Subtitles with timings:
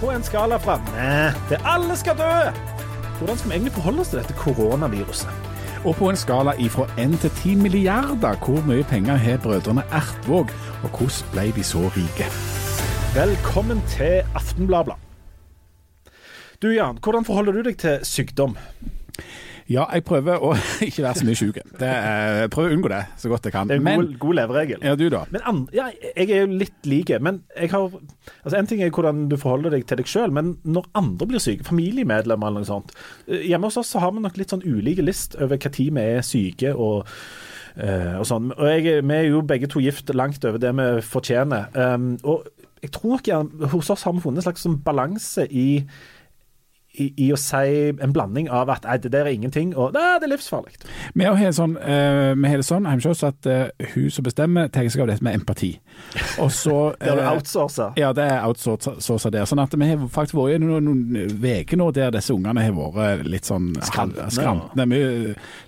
[0.00, 2.50] på en skala fra Næ til alle skal dø.
[3.18, 5.28] Hvordan skal vi egentlig forholde oss til dette koronaviruset?
[5.84, 10.50] Og på en skala ifra 1 til 10 milliarder, hvor mye penger har brødrene Ertvåg,
[10.82, 12.26] og hvordan ble de så rike?
[13.14, 14.94] Velkommen til Aftenbladet.
[16.62, 18.56] Du Jan, hvordan forholder du deg til sykdom?
[19.68, 20.54] Ja, jeg prøver å
[20.86, 21.58] ikke være så mye sjuk.
[21.60, 23.68] Jeg prøver å unngå det så godt jeg kan.
[23.68, 24.84] Det er en Men, god, god leveregel.
[24.84, 25.24] ja, du da?
[25.34, 29.26] Men ja, jeg er jo litt like, men jeg har altså En ting er hvordan
[29.28, 32.94] du forholder deg til deg sjøl, men når andre blir syke, familiemedlemmer eller noe sånt
[33.28, 36.04] eh, Hjemme hos oss så har vi nok litt sånn ulike list over tid vi
[36.16, 37.08] er syke og,
[37.76, 38.52] eh, og sånn.
[38.56, 41.68] Og jeg, vi er jo begge to gift langt over det vi fortjener.
[41.76, 42.48] Um, og
[42.82, 45.68] jeg tror nok jeg, hos oss har vi funnet en slags sånn balanse i
[46.98, 50.28] i, i å si en blanding av at det der er ingenting, og nei, det
[50.28, 50.74] er livsfarlig.
[51.14, 54.10] Vi har det sånn, uh, vi har det sånn hjemme hos oss at uh, hun
[54.14, 55.74] som bestemmer, tar seg av dette med empati.
[56.42, 57.88] Og så Det har du eh, outsourca.
[58.00, 59.46] Ja, det er outsourca der.
[59.48, 63.26] Sånn at vi har faktisk vært i noen uker nå der disse ungene har vært
[63.28, 64.86] litt sånn Skrantne.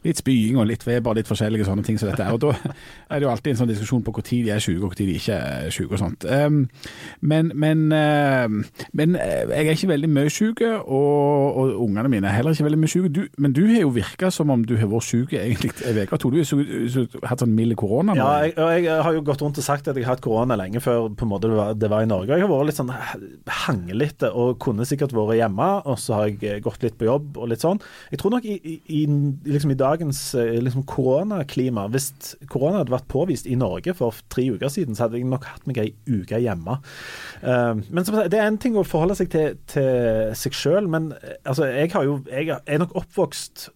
[0.05, 2.25] Litt spying og litt feber, litt forskjellige sånne ting som dette.
[2.25, 2.35] er.
[2.35, 2.55] Og da
[3.11, 5.17] er det jo alltid en sånn diskusjon på tid de er syke og tid de
[5.21, 6.27] ikke er syke og sånt.
[6.29, 6.63] Um,
[7.21, 12.39] men, men, uh, men jeg er ikke veldig mye syk, og, og ungene mine er
[12.39, 13.11] heller ikke veldig mye.
[13.11, 16.19] Du, men du har jo virka som om du har vært syk egentlig ei uke.
[16.21, 18.15] Du har så- hatt sånn mild korona.
[18.19, 20.81] Ja, jeg, jeg har jo gått rundt og sagt at jeg har hatt korona lenge
[20.83, 22.37] før på en måte det var, det var i Norge.
[22.37, 22.93] Jeg har vært litt sånn
[23.65, 27.41] hanglete og kunne sikkert vært hjemme, og så har jeg eh, gått litt på jobb
[27.41, 27.81] og litt sånn.
[28.13, 29.01] Jeg tror nok i, i,
[29.49, 32.11] liksom i dagens eh, liksom koronaklima, hvis
[32.51, 35.67] korona hadde vært påvist i Norge for tre uker siden, så hadde jeg nok hatt
[35.71, 36.79] meg ei uke hjemme.
[37.41, 40.89] Uh, men som sagt, det er en ting å forholde seg til, til seg sjøl,
[40.91, 43.69] men eh, altså, jeg jo Jeg er nok oppvokst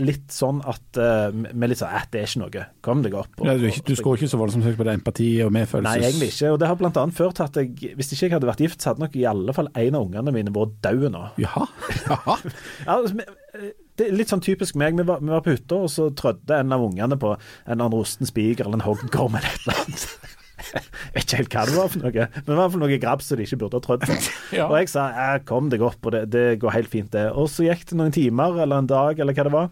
[0.00, 2.62] litt sånn at uh, med litt sånn eh, det er ikke noe.
[2.80, 3.34] Kom deg opp.
[3.40, 5.90] og- Ja, du, du skårer ikke så voldsomt høyt på det empati og medfølelse.
[6.00, 6.52] Nei, egentlig ikke.
[6.54, 7.04] Og det har bl.a.
[7.12, 9.52] ført til at jeg, hvis ikke jeg hadde vært gift, så hadde nok i alle
[9.56, 11.24] fall en av ungene mine vært død nå.
[11.44, 11.66] Jaha.
[12.08, 12.38] Jaha.
[12.96, 14.96] Altså, vi- det er litt sånn typisk meg.
[14.96, 17.76] Vi var, vi var på hytta, og så trødde en av ungene på en eller
[17.84, 20.38] annen rosten spiker eller en hoggorm eller et eller annet.
[20.72, 23.24] Jeg vet ikke helt hva det var for noe, men i hvert fall noe grabb
[23.24, 24.18] som de ikke burde ha trødd på.
[24.58, 24.66] Ja.
[24.68, 27.24] Og jeg sa "Ja, kom deg opp, og det, det går helt fint, det.
[27.32, 29.70] Og så gikk det noen timer eller en dag eller hva det var.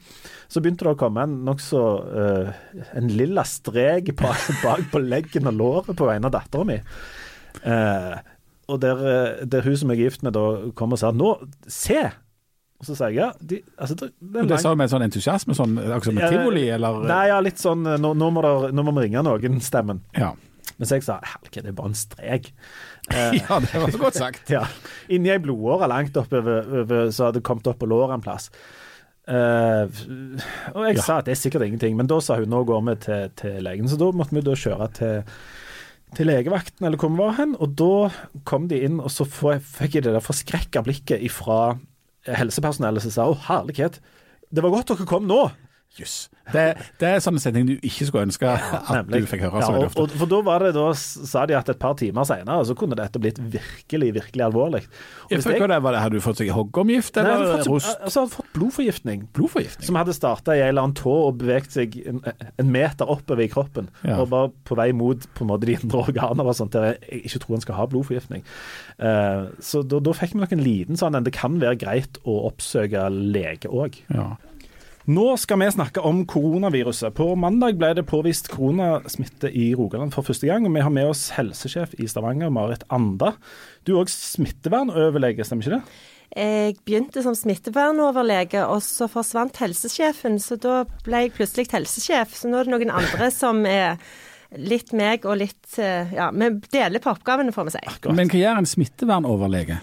[0.48, 2.50] Så begynte det å komme en nokså uh,
[2.96, 6.80] en lilla strek bak, bak på leggen og låret på vegne av dattera mi.
[7.60, 8.16] Uh,
[8.70, 11.30] og der, eh, der hun som jeg er gift med, da kom og sa 'nå,
[11.66, 12.10] se'.
[12.80, 13.30] Og så sa jeg ja.
[13.40, 16.68] De, altså, det, det det sa du med sånn entusiasme, sånn akkurat som med tivoli,
[16.72, 17.02] eller?
[17.04, 20.00] Nei, ja, litt sånn eh, Nå, nå må vi ringe noen-stemmen.
[20.16, 20.32] Ja.
[20.80, 22.50] Mens jeg sa herlighet, det er bare en strek.
[23.12, 24.50] Eh, ja, det var så godt sagt.
[24.56, 24.64] ja.
[25.12, 28.48] Inni ei blodåre langt oppover, over, så hadde det kommet opp på låret en plass.
[29.30, 29.84] Eh,
[30.74, 31.02] og jeg Ja.
[31.04, 33.60] sa at det er sikkert ingenting, men da sa hun nå går vi til, til
[33.62, 33.86] legen.
[33.92, 35.22] Så da måtte vi da kjøre til,
[36.16, 37.52] til legevakten, eller hvor vi var hen.
[37.60, 41.76] Og da kom de inn, og så fikk jeg det der forskrekka blikket ifra
[42.26, 44.00] helsepersonellet som sa å herlighet,
[44.50, 45.44] det var godt dere kom nå.
[45.98, 46.28] Jøss.
[46.50, 46.62] Det,
[47.00, 49.24] det er sånne setninger du ikke skulle ønske at Nemlig.
[49.24, 51.78] du fikk høre Ja, og, og, for da var det, da sa de at et
[51.82, 54.82] par timer senere så kunne dette blitt virkelig, virkelig alvorlig.
[55.26, 57.98] Og Ja, jeg- det Hadde du fått seg eller Nei, hadde fått, rost?
[58.00, 59.28] altså, hadde fått blodforgiftning.
[59.34, 59.86] Blodforgiftning?
[59.86, 62.22] Som hadde starta i en eller annen tå og beveget seg en,
[62.58, 63.90] en meter oppover i kroppen.
[64.04, 64.20] Ja.
[64.20, 67.24] Og var på vei mot på en måte de indre organer og sånt, der jeg
[67.26, 68.46] ikke tror en skal ha blodforgiftning.
[68.98, 72.18] Uh, så da, da fikk vi nok en liten sånn en Det kan være greit
[72.24, 73.98] å oppsøke lege òg.
[74.14, 74.36] Ja.
[75.08, 77.14] Nå skal vi snakke om koronaviruset.
[77.16, 80.66] På mandag ble det påvist koronasmitte i Rogaland for første gang.
[80.66, 83.32] og Vi har med oss helsesjef i Stavanger, Marit Anda.
[83.84, 86.00] Du er òg smittevernoverlege, stemmer ikke det?
[86.36, 90.36] Jeg begynte som smittevernoverlege, og så forsvant helsesjefen.
[90.38, 92.36] Så da ble jeg plutselig helsesjef.
[92.36, 93.96] Så nå er det noen andre som er
[94.58, 97.82] litt meg og litt eh, Ja, vi deler på oppgavene, får vi si.
[97.86, 98.18] Akkurat.
[98.20, 99.80] Men hva gjør en smittevernoverlege?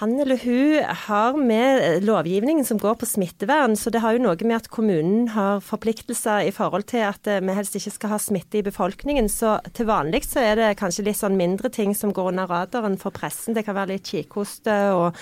[0.00, 4.34] Han eller hun har med lovgivningen som går på smittevern, så det har jo noe
[4.42, 8.18] med at kommunen har forpliktelser i forhold til at eh, vi helst ikke skal ha
[8.18, 9.30] smitte i befolkningen.
[9.30, 12.98] Så til vanlig så er det kanskje litt sånn mindre ting som går under radaren
[12.98, 13.54] for pressen.
[13.54, 15.14] Det kan være litt kikhoste og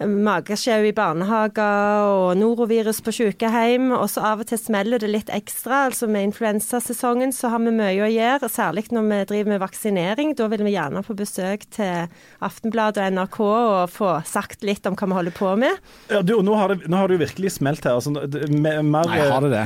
[0.00, 3.90] magesjau i barnehager og norovirus på sykehjem.
[3.94, 5.84] Og så av og til smeller det litt ekstra.
[5.90, 10.34] Altså med influensasesongen så har vi mye å gjøre, særlig når vi driver med vaksinering.
[10.38, 12.08] Da vil vi gjerne på besøk til
[12.44, 15.80] Aftenbladet og NRK og få sagt litt om hva vi holder på med.
[16.10, 17.96] Ja, du, og nå har, det, nå har det jo virkelig smelt her.
[18.00, 18.12] Altså,
[18.50, 19.64] mer, Nei, har det det?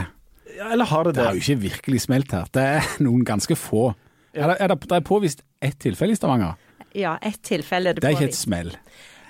[0.58, 1.26] Ja, eller har det Det det?
[1.26, 2.48] har jo ikke virkelig smelt her.
[2.52, 3.90] Det er noen ganske få.
[4.34, 6.56] Er det, er det, det er påvist ett tilfelle i Stavanger.
[6.96, 8.06] Ja, ett tilfelle er det påvist.
[8.06, 8.72] Det er ikke et smell.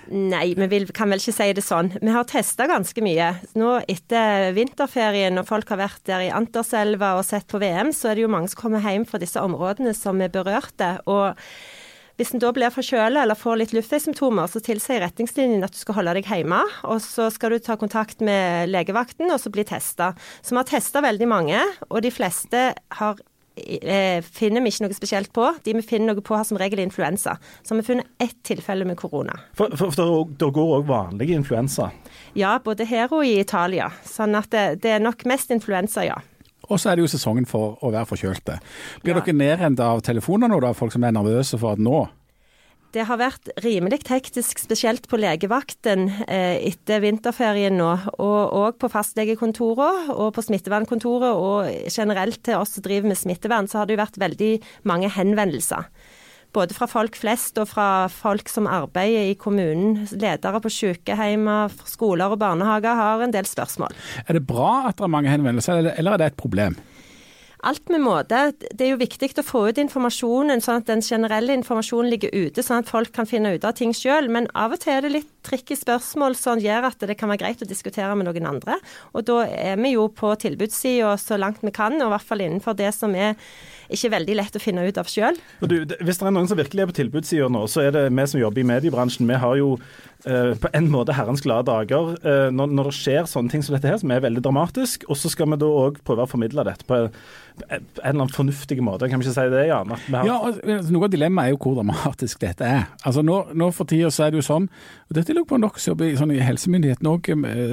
[0.09, 1.91] Nei, vi vil, kan vel ikke si det sånn.
[2.01, 3.27] Vi har testa ganske mye.
[3.59, 8.09] Nå etter vinterferien, og folk har vært der i Anterselva og sett på VM, så
[8.09, 10.95] er det jo mange som kommer hjem fra disse områdene som er berørte.
[11.05, 11.37] Og
[12.19, 16.01] Hvis en da blir forkjøla eller får litt luftveissymptomer, så tilsier retningslinjene at du skal
[16.01, 16.57] holde deg hjemme.
[16.91, 20.09] Og så skal du ta kontakt med legevakten og så bli testa.
[20.41, 22.65] Så vi har testa veldig mange, og de fleste
[22.99, 23.21] har
[23.81, 25.45] eh, finner vi ikke noe spesielt på.
[25.65, 27.37] De vi finner noe på, har som regel influensa.
[27.63, 29.35] Så vi har funnet ett tilfelle med korona.
[29.57, 31.91] For, for, for Det går òg vanlig influensa?
[32.37, 33.91] Ja, både her og i Italia.
[34.05, 36.19] Sånn at det, det er nok mest influensa, ja.
[36.69, 38.59] Og så er det jo sesongen for å være forkjølte.
[39.01, 39.21] Blir Ja.
[39.23, 42.03] dere nedrent av telefoner nå, da, folk som er nervøse for at nå
[42.89, 47.89] Det har vært rimelig hektisk, spesielt på legevakten eh, etter vinterferien nå.
[48.17, 53.69] Og òg på fastlegekontorene og på smittevernkontoret, og generelt til oss som driver med smittevern,
[53.69, 54.51] så har det jo vært veldig
[54.89, 55.85] mange henvendelser.
[56.49, 60.07] Både fra folk flest og fra folk som arbeider i kommunen.
[60.09, 61.45] Ledere på sykehjem,
[61.85, 63.93] skoler og barnehager har en del spørsmål.
[64.25, 66.79] Er det bra at det er mange henvendelser, eller er det et problem?
[67.61, 68.53] Alt med måte.
[68.71, 72.63] Det er jo viktig å få ut informasjonen, sånn at den generelle informasjonen ligger ute,
[72.63, 74.29] sånn at folk kan finne ut av ting sjøl.
[74.31, 77.43] Men av og til er det litt tricky spørsmål som gjør at det kan være
[77.43, 78.77] greit å diskutere med noen andre.
[79.13, 82.45] Og da er vi jo på tilbudssida så langt vi kan, og i hvert fall
[82.45, 83.35] innenfor det som er
[83.89, 85.37] ikke veldig lett å finne ut av sjøl.
[85.63, 88.41] Hvis det er noen som virkelig er på tilbudssida nå, så er det vi som
[88.41, 89.29] jobber i mediebransjen.
[89.29, 89.71] Vi har jo
[90.27, 93.75] eh, på en måte herrens glade dager eh, når, når det skjer sånne ting som
[93.75, 95.07] dette her, som er veldig dramatisk.
[95.09, 97.09] Og så skal vi da òg prøve å formidle dette på en,
[97.65, 99.09] en eller annen fornuftig måte.
[99.09, 99.95] Kan vi ikke si det, Jan?
[99.95, 102.85] At vi har, Ja, altså, Noe av dilemmaet er jo hvor dramatisk dette er.
[103.01, 104.69] Altså Nå, nå for tida så er det jo sånn,
[105.09, 107.29] og dette er lurer på nok dere i, sånn, i helsemyndighetene òg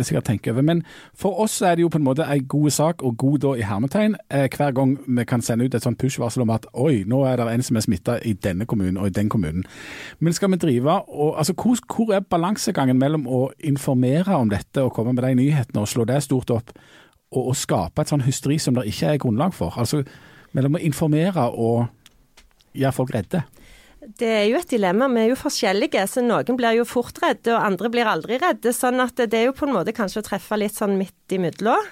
[0.06, 0.82] sikkert tenker over, men
[1.17, 3.64] for oss er det jo på en måte en god sak, og god da i
[3.67, 7.23] hermetegn, eh, hver gang vi kan sende ut et sånt push-varsel om at oi, nå
[7.26, 9.64] er det en som er smitta i denne kommunen og i den kommunen.
[10.20, 14.82] Men skal vi drive og altså Hvor, hvor er balansegangen mellom å informere om dette
[14.82, 16.73] og komme med de nyhetene og slå det stort opp,
[17.32, 19.75] og å skape et sånn hysteri som det ikke er grunnlag for?
[19.76, 20.05] Altså
[20.53, 21.87] mellom å informere og
[22.76, 23.43] gjøre folk redde.
[24.06, 25.08] Det er jo et dilemma.
[25.11, 28.70] Vi er jo forskjellige, så noen blir jo fort redde, og andre blir aldri redde.
[28.75, 31.88] Sånn at det er jo på en måte kanskje å treffe litt sånn midt imellom.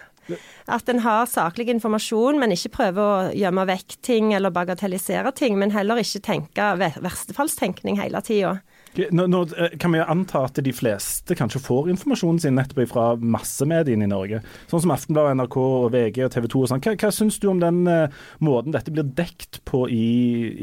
[0.71, 5.59] At en har saklig informasjon, men ikke prøver å gjemme vekk ting eller bagatellisere ting.
[5.61, 8.56] Men heller ikke tenke verstefallstenkning hele tida.
[8.94, 12.88] nå, nå eh, kan vi jo anta at de fleste kanskje får informasjonen sin nettopp
[12.93, 14.43] fra massemediene i Norge.
[14.71, 16.85] Sånn som Aftenbladet, NRK, og VG og TV 2 og sånn.
[16.85, 20.05] Hva, hva syns du om den uh, måten dette blir dekt på i,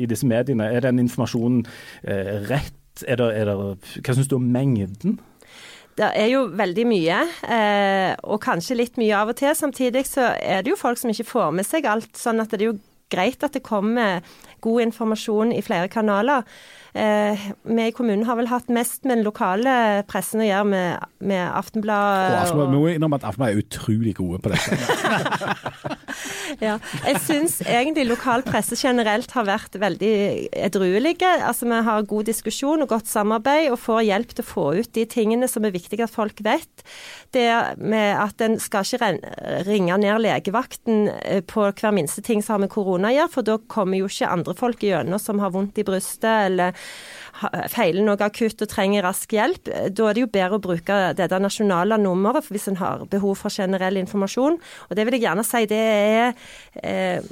[0.04, 0.72] i disse mediene?
[0.72, 2.78] Er den informasjonen uh, rett?
[3.08, 3.58] Er det, er det,
[4.06, 5.20] hva syns du om mengden?
[6.02, 9.54] Det er jo veldig mye, eh, og kanskje litt mye av og til.
[9.54, 12.10] Samtidig så er det jo folk som ikke får med seg alt.
[12.18, 12.80] Sånn at det er jo
[13.12, 14.24] greit at det kommer
[14.62, 16.46] god informasjon i flere kanaler.
[16.94, 21.06] Eh, vi i kommunen har vel hatt mest med den lokale pressen å gjøre, med,
[21.24, 22.42] med Aftenbladet.
[22.42, 24.80] Aftenbladet, vi må innrømme at Aftenbladet er utrolig gode på dette.
[26.62, 26.76] Ja,
[27.08, 30.12] jeg syns egentlig lokal presse generelt har vært veldig
[30.68, 31.30] edruelige.
[31.48, 34.92] Altså Vi har god diskusjon og godt samarbeid, og får hjelp til å få ut
[34.98, 36.84] de tingene som er viktig at folk vet.
[37.34, 37.48] Det
[37.80, 39.14] med at en skal ikke
[39.68, 43.48] ringe ned legevakten eh, på hver minste ting som har med korona å gjøre, for
[43.48, 46.78] da kommer jo ikke andre folk gjennom som har vondt i brystet eller
[47.72, 49.70] feiler noe akutt og trenger rask hjelp.
[49.70, 53.40] Da er det jo bedre å bruke det der nasjonale nummeret hvis en har behov
[53.42, 54.60] for generell informasjon.
[54.90, 56.34] Og det vil jeg gjerne si, det er
[56.84, 57.32] eh,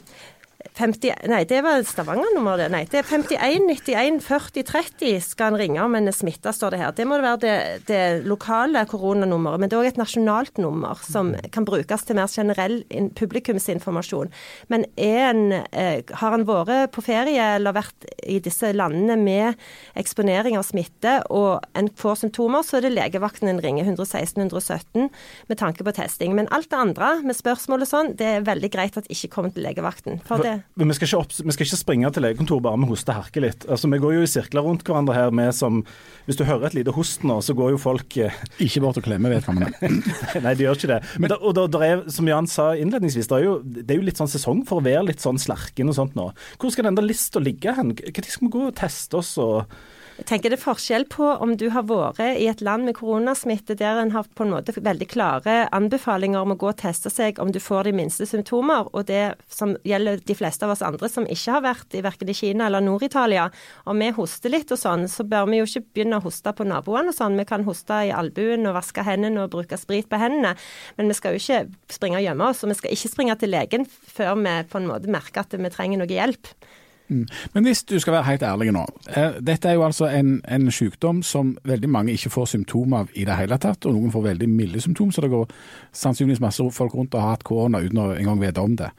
[0.79, 2.69] 50, nei, det var Stavanger-nummer, det.
[2.71, 6.75] Nei, det er 51 91 40 30 skal en ringe om en er smitta, står
[6.75, 6.93] det her.
[6.95, 7.55] Det må det være det,
[7.89, 12.31] det lokale koronanummeret, men det er òg et nasjonalt nummer som kan brukes til mer
[12.31, 12.79] generell
[13.19, 14.31] publikumsinformasjon.
[14.71, 19.59] Men en, eh, har en vært på ferie eller vært i disse landene med
[19.99, 25.09] eksponering av smitte, og en får symptomer, så er det legevakten en ringer 116-117
[25.49, 26.35] med tanke på testing.
[26.35, 29.53] Men alt det andre med spørsmål og sånn, det er veldig greit at ikke kommer
[29.53, 30.21] til legevakten.
[30.27, 33.11] For det Men vi skal, opp, vi skal ikke springe til legekontoret bare med hoste
[33.11, 33.65] og herke litt.
[33.67, 35.81] Altså, Vi går jo i sirkler rundt hverandre her med som
[36.27, 39.05] Hvis du hører et lite host nå, så går jo folk eh, Ikke bort og
[39.07, 39.73] klemme vedkommende.
[40.45, 40.99] Nei, de gjør ikke det.
[41.17, 44.07] Men, da, og da, er, som Jan sa innledningsvis, det er, jo, det er jo
[44.07, 46.29] litt sånn sesong for å være litt sånn slerken og sånt nå.
[46.61, 47.95] Hvor skal den der lista ligge hen?
[47.97, 49.65] Når skal vi gå og teste oss og
[50.19, 53.77] Jeg tenker det er forskjell på om du har vært i et land med koronasmitte
[53.79, 57.39] der en har på en måte veldig klare anbefalinger om å gå og teste seg
[57.39, 61.07] om du får de minste symptomer, og det som gjelder de fleste av oss andre
[61.07, 63.45] som ikke har vært i verken i Kina eller Nord-Italia.
[63.87, 66.67] Om vi hoster litt og sånn, så bør vi jo ikke begynne å hoste på
[66.67, 67.39] naboene og sånn.
[67.39, 70.57] Vi kan hoste i albuen og vaske hendene og bruke sprit på hendene,
[70.99, 72.65] men vi skal jo ikke springe og gjemme oss.
[72.67, 75.71] Og vi skal ikke springe til legen før vi på en måte merker at vi
[75.71, 76.51] trenger noe hjelp.
[77.09, 78.85] Men hvis du skal være helt ærlig nå.
[79.15, 83.13] eh, Dette er jo altså en, en sykdom som veldig mange ikke får symptomer av
[83.17, 85.51] i det hele tatt, og noen får veldig milde symptomer, så det går
[85.91, 88.91] sannsynligvis masse folk rundt og har hatt korona uten å engang vite om det.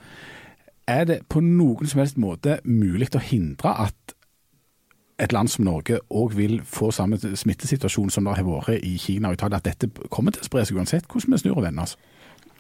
[0.91, 4.17] Er det på noen som helst måte mulig å hindre at
[5.21, 9.29] et land som Norge òg vil få samme smittesituasjon som det har vært i Kina
[9.29, 11.85] og Italia, at dette kommer til å spre seg uansett hvordan vi snur og vender
[11.85, 11.99] oss?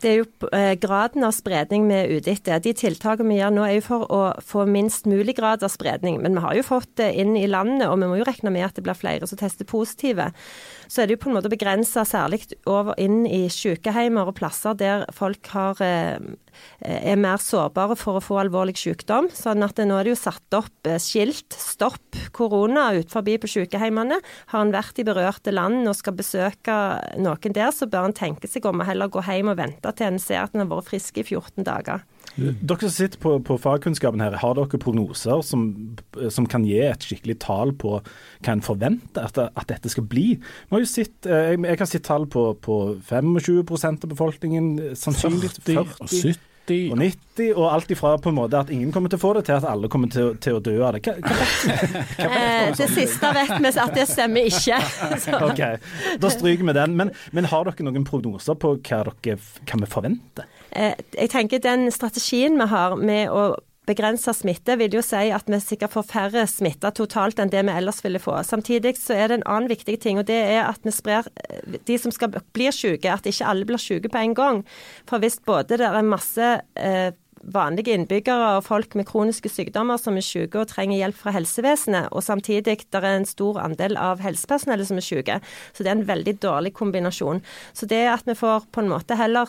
[0.00, 2.62] Det er jo eh, graden av spredning vi er ute etter.
[2.64, 6.22] De tiltakene vi gjør nå er jo for å få minst mulig grad av spredning.
[6.24, 8.64] Men vi har jo fått det inn i landet, og vi må jo regne med
[8.64, 10.30] at det blir flere som tester positive.
[10.88, 14.78] Så er det jo på en måte begrensa særlig over inn i sykehjemmer og plasser
[14.80, 16.16] der folk har, eh,
[16.80, 19.28] er mer sårbare for å få alvorlig sykdom.
[19.36, 23.52] Sånn at nå er det jo satt opp eh, skilt 'stopp korona' ut forbi på
[23.52, 24.20] sykehjemmene.
[24.48, 26.74] Har en vært i berørte land og skal besøke
[27.20, 30.00] noen der, så bør en tenke seg om å heller gå hjem og vente at
[30.06, 32.04] en ser at den har vært frisk i 14 dager.
[32.38, 35.64] Dere som sitter på, på, fagkunnskapen her, har dere prognoser som,
[36.30, 40.28] som, kan gi et skikkelig tall på hva en forventer at, at, dette skal bli?
[40.70, 42.78] Har sitt, eh, jeg, jeg, har sett tall på, på
[43.10, 43.34] 25
[43.90, 46.46] av befolkningen, sannsynligvis 40, 40, 40.
[46.70, 46.92] 90.
[46.92, 49.44] Og 90, og alt ifra på en måte at ingen kommer til å få det,
[49.48, 51.02] til at alle kommer til, til å dø av det.
[51.06, 51.48] Hva, hva,
[52.18, 54.78] hva, eh, det siste vet vi at det stemmer ikke.
[55.50, 55.64] ok,
[56.22, 56.96] Da stryker vi den.
[57.00, 60.48] Men, men, har dere noen prognoser på hva, dere, hva vi forventer?
[60.70, 63.50] Eh, jeg tenker den strategien vi har med å
[63.90, 67.74] begrensa smitte vil jo si at vi sikkert får færre smitta totalt enn det vi
[67.74, 68.38] ellers ville få.
[68.46, 71.28] Samtidig så er det en annen viktig ting, og det er at vi sprer
[71.88, 74.62] de som skal bli syke, at ikke alle blir syke på en gang.
[75.10, 80.18] For hvis både det er masse eh, vanlige innbyggere og folk med kroniske sykdommer som
[80.18, 84.20] er syke og trenger hjelp fra helsevesenet, og samtidig der er en stor andel av
[84.24, 85.40] helsepersonellet som er syke.
[85.72, 87.42] Så det er en veldig dårlig kombinasjon.
[87.72, 89.48] Så det at vi får på en måte heller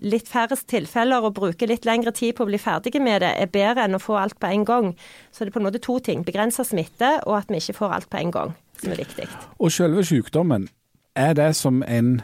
[0.00, 3.52] litt færre tilfeller og bruke litt lengre tid på å bli ferdige med det, er
[3.52, 4.90] bedre enn å få alt på en gang.
[5.30, 6.24] Så det er på en måte to ting.
[6.26, 9.28] Begrense smitte, og at vi ikke får alt på en gang, som er viktig.
[9.58, 10.68] Og selve sykdommen,
[11.16, 12.20] er det som en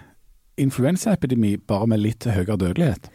[0.57, 3.11] influensaepidemi, bare med litt høyere dødelighet?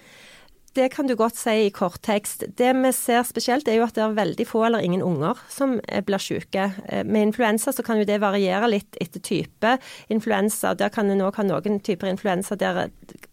[0.72, 2.46] Det kan du godt si i korttekst.
[2.56, 5.74] Det vi ser spesielt, er jo at det er veldig få eller ingen unger som
[6.08, 6.70] blir syke.
[6.88, 9.74] Eh, med influensa så kan jo det variere litt etter type
[10.08, 10.72] influensa.
[10.80, 12.86] Der kan en òg ha noen typer influensa der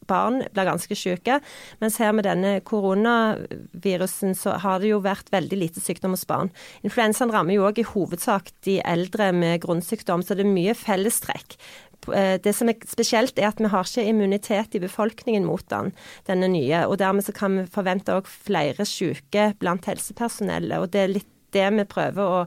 [0.09, 1.39] barn blir ganske syke.
[1.83, 6.53] Mens her med denne koronavirusen så har det jo vært veldig lite sykdom hos barn.
[6.87, 11.59] Influensaen rammer jo òg i hovedsak de eldre med grunnsykdom, så det er mye fellestrekk.
[12.15, 15.93] Eh, det som er spesielt, er at vi har ikke immunitet i befolkningen mot den,
[16.29, 16.87] denne nye.
[16.87, 20.79] og Dermed så kan vi forvente òg flere syke blant helsepersonellet.
[20.79, 22.47] og Det er litt det vi prøver å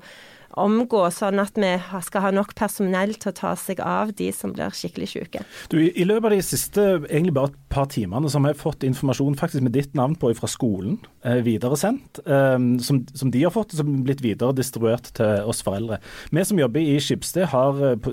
[0.59, 1.71] omgå, sånn at vi
[2.05, 5.43] skal ha nok personell til å ta seg av de som blir skikkelig syke.
[5.71, 8.85] Du, I løpet av de siste egentlig bare et par timene så har vi fått
[8.87, 13.55] informasjon faktisk med ditt navn på fra skolen, eh, videresendt, eh, som, som, de har
[13.55, 16.01] fått, som er blitt videre distribuert til oss foreldre.
[16.31, 18.09] Vi som jobber i Skipsted har eh,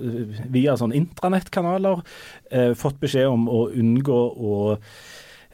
[0.52, 2.02] via sånn intranettkanaler
[2.50, 4.58] eh, fått beskjed om å unngå å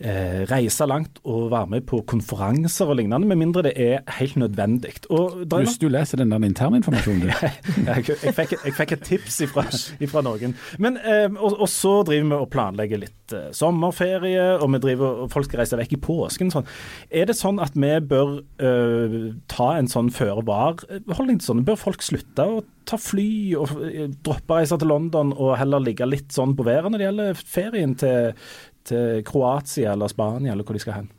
[0.00, 4.36] eh, reise langt og være med på konferanser og lignende, med mindre det er helt
[4.36, 4.94] nødvendig.
[5.06, 7.30] Hvis du leser den der interninformasjonen din?
[7.86, 10.56] jeg, jeg, fikk, jeg, fikk, et tips ifra, noen.
[10.78, 15.32] Men, eh, og, og, så driver vi og planlegger litt eh, sommerferie, og driver, og
[15.32, 16.52] folk skal reise vekk i påsken.
[16.54, 16.68] Sånn.
[17.10, 19.18] Er det sånn at vi bør eh,
[19.50, 21.66] ta en sånn føre-var-holdning til sånn?
[21.66, 26.08] Bør folk slutte å ta fly og eh, droppe reiser til London og heller ligge
[26.08, 28.46] litt sånn på været når det gjelder ferien til,
[28.88, 31.10] til Kroatia eller Spania, eller hvor de skal hen?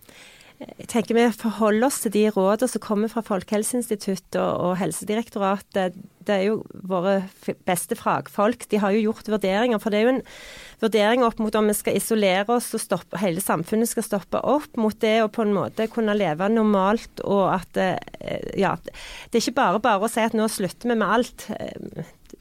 [0.55, 5.97] Jeg tenker Vi forholder oss til de rådene som kommer fra Folkehelseinstituttet og Helsedirektoratet.
[6.25, 7.17] Det er jo våre
[7.67, 8.63] beste fagfolk.
[8.71, 9.81] De har jo gjort vurderinger.
[9.83, 10.23] For det er jo en
[10.81, 14.79] vurdering opp mot om vi skal isolere oss og stoppe, hele samfunnet skal stoppe opp
[14.79, 17.19] mot det å på en måte kunne leve normalt.
[17.23, 20.95] og at eh, ja, Det er ikke bare bare å si at nå slutter vi
[20.95, 21.49] med alt.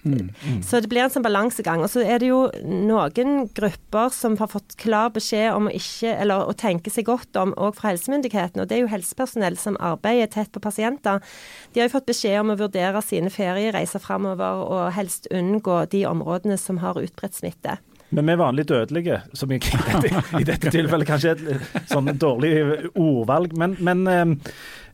[0.05, 0.63] Mm, mm.
[0.63, 1.83] Så det blir en sånn balansegang.
[1.85, 6.13] Og så er det jo noen grupper som har fått klar beskjed om å ikke,
[6.13, 9.79] eller å tenke seg godt om òg fra helsemyndighetene, og det er jo helsepersonell som
[9.81, 11.25] arbeider tett på pasienter.
[11.73, 16.05] De har jo fått beskjed om å vurdere sine feriereiser framover, og helst unngå de
[16.11, 17.79] områdene som har utbredt smitte.
[18.15, 19.59] Men vi er vanlig dødelige, som i
[20.39, 22.53] i dette tilfellet kanskje er et sånn dårlig
[22.93, 23.57] ordvalg.
[23.59, 24.35] Men, men Eh,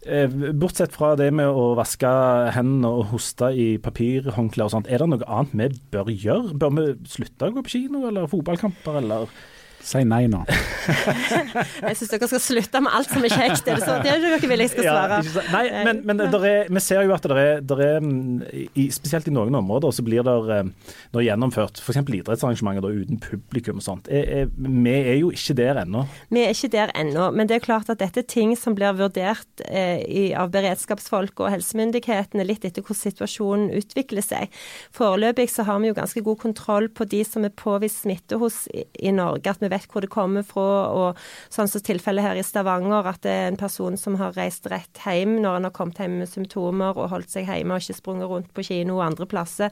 [0.01, 2.09] bortsett fra det med å vaske
[2.57, 6.55] hendene og hoste i papirhåndklær og sånt, er det noe annet vi bør gjøre?
[6.57, 9.35] Bør vi slutte å gå på kino eller fotballkamper, eller
[9.81, 10.43] Si nei nå.
[11.89, 13.65] jeg syns dere skal slutte med alt som er kjekt.
[13.65, 13.97] Er det så?
[14.05, 15.21] Det er det dere vil jeg skal svare.
[15.25, 18.05] Ja, nei, men, men er, vi ser jo at det er, er
[18.77, 20.59] i, spesielt i noen områder så blir det
[21.15, 22.03] når gjennomført f.eks.
[22.03, 24.11] idrettsarrangementer da, uten publikum og sånt.
[24.13, 26.05] Er, er, vi er jo ikke der ennå.
[26.29, 28.95] Vi er ikke der ennå, men det er klart at dette er ting som blir
[29.01, 34.53] vurdert eh, i, av beredskapsfolk og helsemyndighetene litt etter hvordan situasjonen utvikler seg.
[34.97, 38.67] Foreløpig så har vi jo ganske god kontroll på de som er påvist smitte hos
[38.75, 39.51] i, i Norge.
[39.51, 40.69] at vi vi vet hvor det kommer fra.
[40.91, 41.21] Og
[41.53, 45.05] sånn som tilfellet her i Stavanger, at det er en person som har reist rett
[45.05, 48.31] hjem når han har kommet hjem med symptomer og holdt seg hjemme og ikke sprunget
[48.31, 49.71] rundt på kino og andre plasser.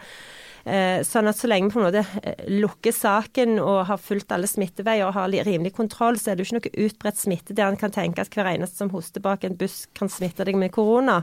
[0.68, 4.32] Eh, sånn at så lenge vi på en måte eh, lukker saken og har fulgt
[4.34, 7.70] alle smitteveier og har rimelig kontroll, så er det jo ikke noe utbredt smitte der
[7.70, 10.72] en kan tenke at hver eneste som hoster bak en buss kan smitte deg med
[10.74, 11.22] korona.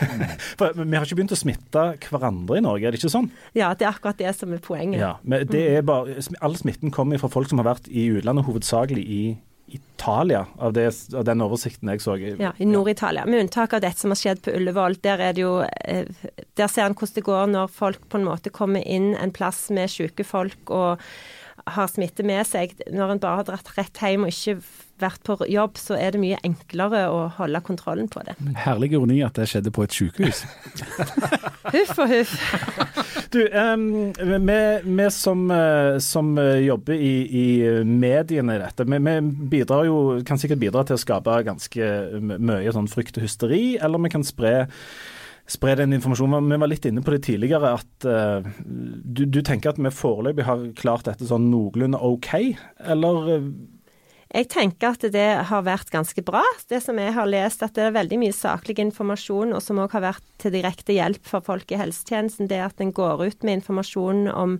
[0.58, 3.30] For Vi har ikke begynt å smitte hverandre i Norge, er det ikke sånn?
[3.54, 5.02] Ja, det er akkurat det som er poenget.
[5.02, 8.46] Ja, men det er bare, All smitten kommer fra folk som har vært i utlandet,
[8.48, 9.22] hovedsakelig i
[9.70, 12.16] Italia, av, det, av, den oversikten jeg så.
[12.18, 13.22] Ja, i Nord-Italia.
[13.26, 14.98] Med unntak av dette som har skjedd på Ullevål.
[15.04, 16.08] Der, er det jo, eh,
[16.58, 19.68] der ser en hvordan det går når folk på en måte kommer inn en plass
[19.70, 21.04] med syke folk og
[21.70, 22.74] har smitte med seg.
[22.90, 24.58] Når en bare har dratt rett hjem og ikke
[25.00, 28.34] vært på jobb, så er det mye enklere å holde kontrollen på det.
[28.64, 30.44] Herlig ironi at det skjedde på et sykehus.
[31.70, 32.36] huff og huff.
[33.30, 37.44] Du, um, vi, vi som, eh, som, jobber i, i,
[37.86, 39.14] mediene i dette, vi,
[39.52, 44.02] bidrar jo, kan sikkert bidra til å skape ganske mye sånn frykt og hysteri, eller
[44.02, 44.66] vi kan spre
[45.50, 46.46] spre den informasjonen.
[46.50, 50.46] Vi var litt inne på det tidligere, at uh, du, du, tenker at vi foreløpig
[50.46, 52.32] har klart dette sånn noenlunde OK,
[52.94, 53.48] eller uh,
[54.30, 56.44] jeg tenker at det har vært ganske bra.
[56.70, 59.96] Det som jeg har lest, at det er veldig mye saklig informasjon, og som òg
[59.96, 63.58] har vært til direkte hjelp for folk i helsetjenesten, det at en går ut med
[63.58, 64.58] informasjon om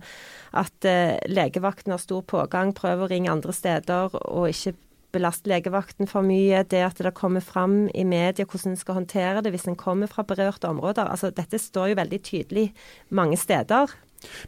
[0.59, 4.75] at eh, legevakten har stor pågang, prøver å ringe andre steder og ikke
[5.15, 6.65] belaste legevakten for mye.
[6.67, 10.11] Det at det kommer fram i media hvordan en skal håndtere det hvis en kommer
[10.11, 11.07] fra berørte områder.
[11.07, 12.69] Altså, dette står jo veldig tydelig
[13.09, 13.91] mange steder.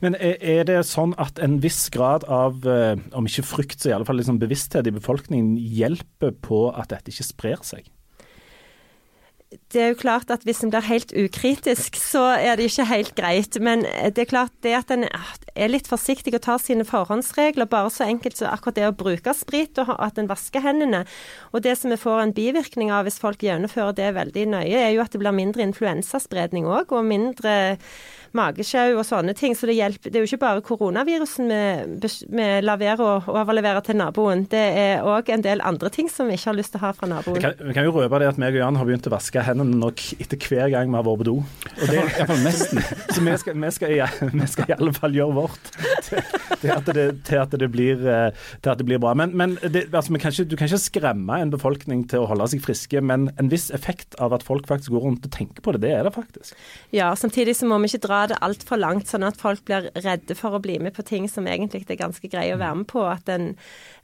[0.03, 3.96] Men er det sånn at en viss grad av, eh, om ikke frykt, så i
[3.98, 7.89] alle fall liksom bevissthet i befolkningen hjelper på at dette ikke sprer seg?
[9.74, 13.13] det er jo klart at hvis en blir helt ukritisk, så er det ikke helt
[13.18, 13.58] greit.
[13.62, 15.06] Men det er klart det at en
[15.55, 19.36] er litt forsiktig og tar sine forhåndsregler, bare så enkelt som akkurat det å bruke
[19.38, 21.03] sprit og at en vasker hendene.
[21.53, 24.91] Og det som vi får en bivirkning av hvis folk gjennomfører det veldig nøye, er
[24.95, 27.55] jo at det blir mindre influensaspredning òg, og mindre
[28.33, 29.55] magesjau og sånne ting.
[29.57, 30.12] Så det hjelper.
[30.12, 34.46] Det er jo ikke bare koronavirusen vi, vi lar være å overlevere til naboen.
[34.50, 36.94] Det er òg en del andre ting som vi ikke har lyst til å ha
[36.98, 37.37] fra naboen.
[37.37, 39.46] Vi kan, vi kan jo røpe det at meg og Jan har begynt å vaske
[39.46, 41.35] hendene nok etter hver gang vi har vært på do.
[41.44, 42.81] Og det, Iallfall nesten.
[43.13, 43.96] Så vi skal, vi, skal,
[44.33, 45.43] vi skal, i alle fall gjøre vårt
[46.08, 46.22] til,
[46.62, 49.14] til, at, det, til at, det, blir, eh, til at det blir bra.
[49.18, 52.50] Men, men det, altså, kan ikke, du kan ikke skremme en befolkning til å holde
[52.53, 55.75] seg friske, men en viss effekt av at folk faktisk går rundt og tenker på
[55.75, 56.58] det, det er det faktisk.
[56.96, 60.38] Ja, samtidig så må vi ikke dra det altfor langt, sånn at folk blir redde
[60.40, 63.06] for å bli med på ting som egentlig er ganske greie å være med på.
[63.27, 63.53] Den,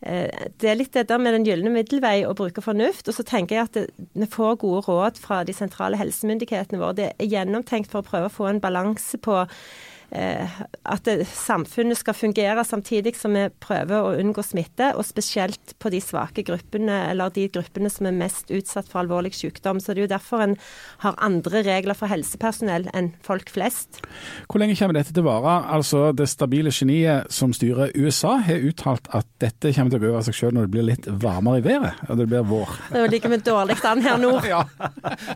[0.01, 3.07] eh, det er litt det der med den gylne middelvei å bruke fornuft.
[3.07, 6.97] Og så tenker jeg at vi får gode råd fra de sentrale helsemyndighetene våre.
[6.99, 9.43] Det er gjennomtenkt for å prøve å få en balanse på
[10.09, 15.91] at det, samfunnet skal fungere samtidig som vi prøver å unngå smitte, og spesielt på
[15.93, 19.81] de svake gruppene, eller de gruppene som er mest utsatt for alvorlig sykdom.
[19.81, 20.55] Så det er jo derfor en
[21.03, 24.01] har andre regler for helsepersonell enn folk flest.
[24.49, 25.55] Hvor lenge kommer dette til å vare?
[25.77, 30.11] Altså, det stabile geniet som styrer USA har uttalt at dette kommer til å gå
[30.13, 32.75] over seg selv når det blir litt varmere i været, og det blir vår.
[32.95, 34.49] Det ligger vi dårlig an her nord.
[34.53, 34.63] ja.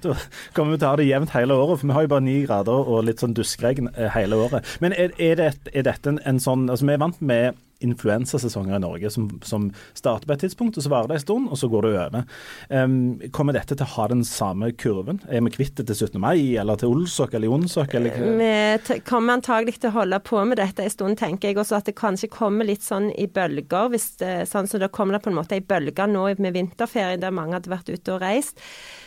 [0.03, 0.17] Da
[0.55, 2.37] kommer vi til å ha det jevnt hele året, for vi har jo bare ni
[2.47, 4.62] grader og litt sånn duskregn eh, hele året.
[4.83, 8.77] Men er, er, det, er dette en, en, sånn altså Vi er vant med influensasesonger
[8.77, 11.59] i Norge som, som, starter på et tidspunkt, og så varer det en stund, og
[11.59, 12.25] så går det over.
[12.69, 12.95] Um,
[13.35, 15.19] kommer dette til å ha den samme kurven?
[15.27, 16.19] Er vi kvitt det til 17.
[16.21, 17.97] mai, eller til Olsok eller Jonsok?
[17.99, 18.17] Eller?
[18.39, 21.59] Vi kommer antagelig til å holde på med dette en stund, tenker jeg.
[21.61, 23.91] Også at det kanskje kommer litt sånn i bølger.
[23.93, 27.21] hvis det, sånn som det kommer det på en måte i bølger nå med vinterferien,
[27.21, 28.61] der mange hadde vært ute og reist.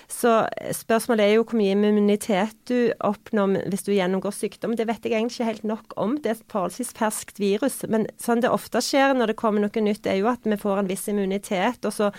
[0.07, 0.31] Så
[0.75, 4.77] spørsmålet er jo hvor mye immunitet du oppnår hvis du gjennomgår sykdom.
[4.79, 6.15] Det vet jeg egentlig ikke helt nok om.
[6.23, 7.81] Det er et forholdsvis ferskt virus.
[7.91, 10.83] Men sånn det ofte skjer når det kommer noe nytt, er jo at vi får
[10.83, 12.13] en viss immunitet, og så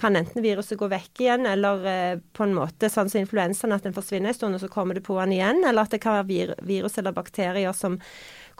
[0.00, 3.88] kan enten viruset gå vekk igjen, eller eh, på en måte sånn som influensaen, at
[3.88, 5.64] den forsvinner en stund, og så kommer det på den igjen.
[5.64, 7.98] Eller at det kan være virus eller bakterier som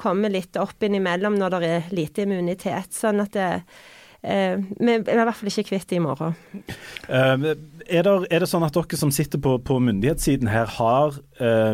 [0.00, 2.94] kommer litt opp innimellom når det er lite immunitet.
[2.96, 3.48] Sånn at det
[4.20, 6.34] Eh, vi er i hvert fall ikke kvitt det i morgen.
[7.08, 7.54] Uh,
[7.88, 11.16] er, det, er, det, sånn at dere som sitter på, på myndighetssiden her, har,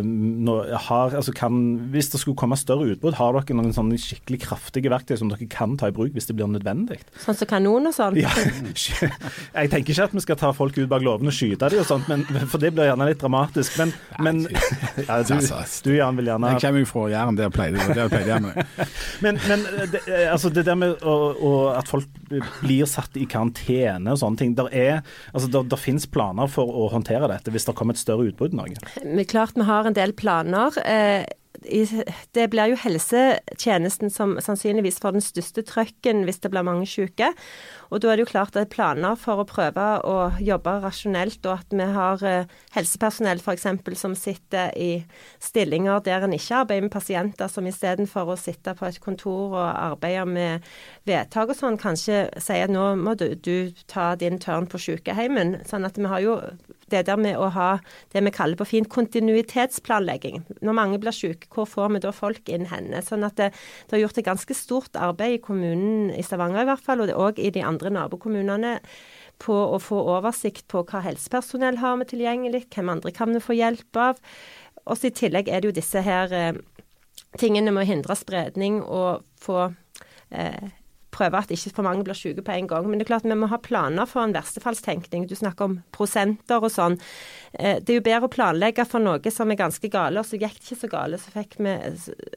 [0.07, 1.57] no, har altså kan,
[1.91, 5.49] Hvis det skulle komme større utbrudd, har dere noen sånne skikkelig kraftige verktøy som dere
[5.51, 7.01] kan ta i bruk hvis det blir nødvendig?
[7.25, 8.21] Sånn som kanon og sånn?
[8.23, 11.83] Ja, jeg tenker ikke at vi skal ta folk ut bak låven og skyte dem
[11.83, 13.75] og sånt, men, for det blir gjerne litt dramatisk.
[13.83, 14.45] Men, men
[15.03, 18.67] ja, du, du, Jan, vil gjerne Jeg kommer jo fra Jæren, det pleide jeg gjerne.
[19.25, 22.07] men, men det, altså det der med å, å, at folk
[22.61, 24.55] blir satt i karantene og sånne ting.
[24.59, 25.01] Der, er,
[25.33, 28.57] altså, der, der finnes planer for å håndtere dette hvis det kommer et større utbrudd
[28.57, 29.27] i Norge?
[29.31, 30.77] Klart vi har en del planer.
[30.87, 31.25] Eh,
[32.37, 37.33] det blir jo helsetjenesten som sannsynligvis får den største trøkken hvis det blir mange syke.
[37.91, 41.39] Og da er det jo klart at er planer for å prøve å jobbe rasjonelt,
[41.47, 43.67] og at vi har eh, helsepersonell f.eks.
[44.01, 44.91] som sitter i
[45.43, 49.69] stillinger der en ikke arbeider med pasienter, som istedenfor å sitte på et kontor og
[49.69, 50.67] arbeide med
[51.07, 55.61] vedtak og sånn, kanskje sier at nå må du, du ta din tørn på sykehjemmen.
[55.69, 56.41] Sånn at vi har jo
[56.93, 57.69] det der med å ha
[58.15, 60.45] det vi kaller på fint kontinuitetsplanlegging.
[60.63, 63.03] Når mange blir syke, hvor får vi da folk inn henne?
[63.03, 63.51] Sånn at det,
[63.87, 67.15] det, har gjort et ganske stort arbeid i kommunen i Stavanger i hvert fall, og
[67.15, 68.77] òg i de andre nabokommunene
[69.43, 73.59] på å få oversikt på hva helsepersonell har vi tilgjengelig, hvem andre kan vi få
[73.59, 74.23] hjelp av.
[74.87, 76.63] Og så I tillegg er det jo disse her eh,
[77.41, 79.67] tingene med å hindre spredning og få
[80.31, 80.71] eh,
[81.17, 82.87] prøve at ikke for mange blir syke på en gang.
[82.87, 85.27] Men det er klart vi må ha planer for en verstefallstenkning.
[85.31, 86.99] Du snakker om prosenter og sånn.
[87.55, 90.41] Eh, det er jo bedre å planlegge for noe som er ganske gale, og så
[90.41, 91.75] gikk det ikke så gale, så fikk vi,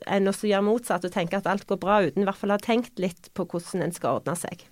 [0.07, 2.59] enn å gjøre motsatt og tenke at alt går bra, uten i hvert fall å
[2.59, 4.67] ha tenkt litt på hvordan en skal ordne seg.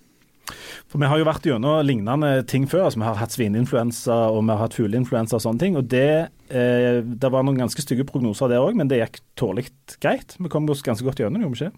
[0.88, 2.86] For Vi har jo vært gjennom lignende ting før.
[2.86, 5.76] altså Vi har hatt svineinfluensa og vi har hatt fugleinfluensa og sånne ting.
[5.76, 9.68] og Det, eh, det var noen ganske stygge prognoser der òg, men det gikk tålelig
[10.00, 10.36] greit.
[10.38, 11.72] Vi kom oss ganske godt gjennom, gjorde vi ikke?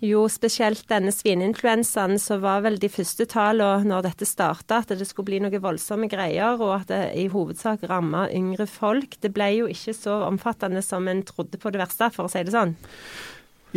[0.00, 5.04] Jo, spesielt denne svineinfluensaen, så var vel de første tallene når dette starta at det
[5.04, 9.18] skulle bli noen voldsomme greier, og at det i hovedsak ramma yngre folk.
[9.20, 12.40] Det ble jo ikke så omfattende som en trodde på det verste, for å si
[12.46, 12.72] det sånn.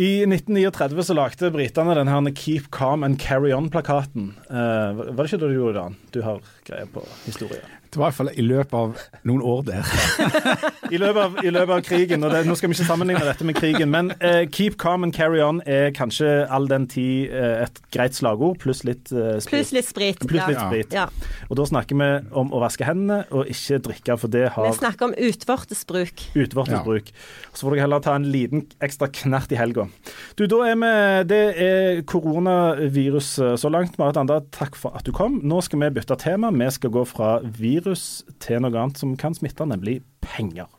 [0.00, 4.32] I 1939 så lagde britene den her 'Keep Calm and Carry On'-plakaten.
[4.50, 5.96] Uh, var det ikke det du gjorde Dan?
[6.10, 7.62] Du har greie på historie.
[7.94, 9.90] Det var i hvert fall i løpet av noen år der.
[10.94, 13.46] I, løpet av, I, løpet av, krigen, og det, nå skal vi ikke sammenligne dette
[13.46, 17.62] med krigen, men uh, 'keep calm and carry on' er kanskje all den tid uh,
[17.62, 19.52] et greit slagord, pluss litt uh, sprit.
[19.52, 20.26] Pluss litt sprit.
[20.26, 20.96] Plus litt sprit.
[20.96, 21.06] Ja.
[21.46, 24.80] Og da snakker vi om å vaske hendene og ikke drikke, for det har Vi
[24.80, 26.26] snakker om utvortesbruk.
[26.34, 27.14] Utvortesbruk.
[27.14, 27.54] Ja.
[27.54, 29.86] Så får dere heller ta en liten ekstra knert i helga.
[30.34, 30.92] Du, da er vi
[31.30, 33.30] Det er koronavirus
[33.62, 34.00] så langt.
[34.02, 35.38] Marit Anda, takk for at du kom.
[35.46, 36.50] Nå skal vi bytte tema.
[36.50, 40.70] Vi skal gå fra virus virus til noe annet som kan smitte, nemlig penger.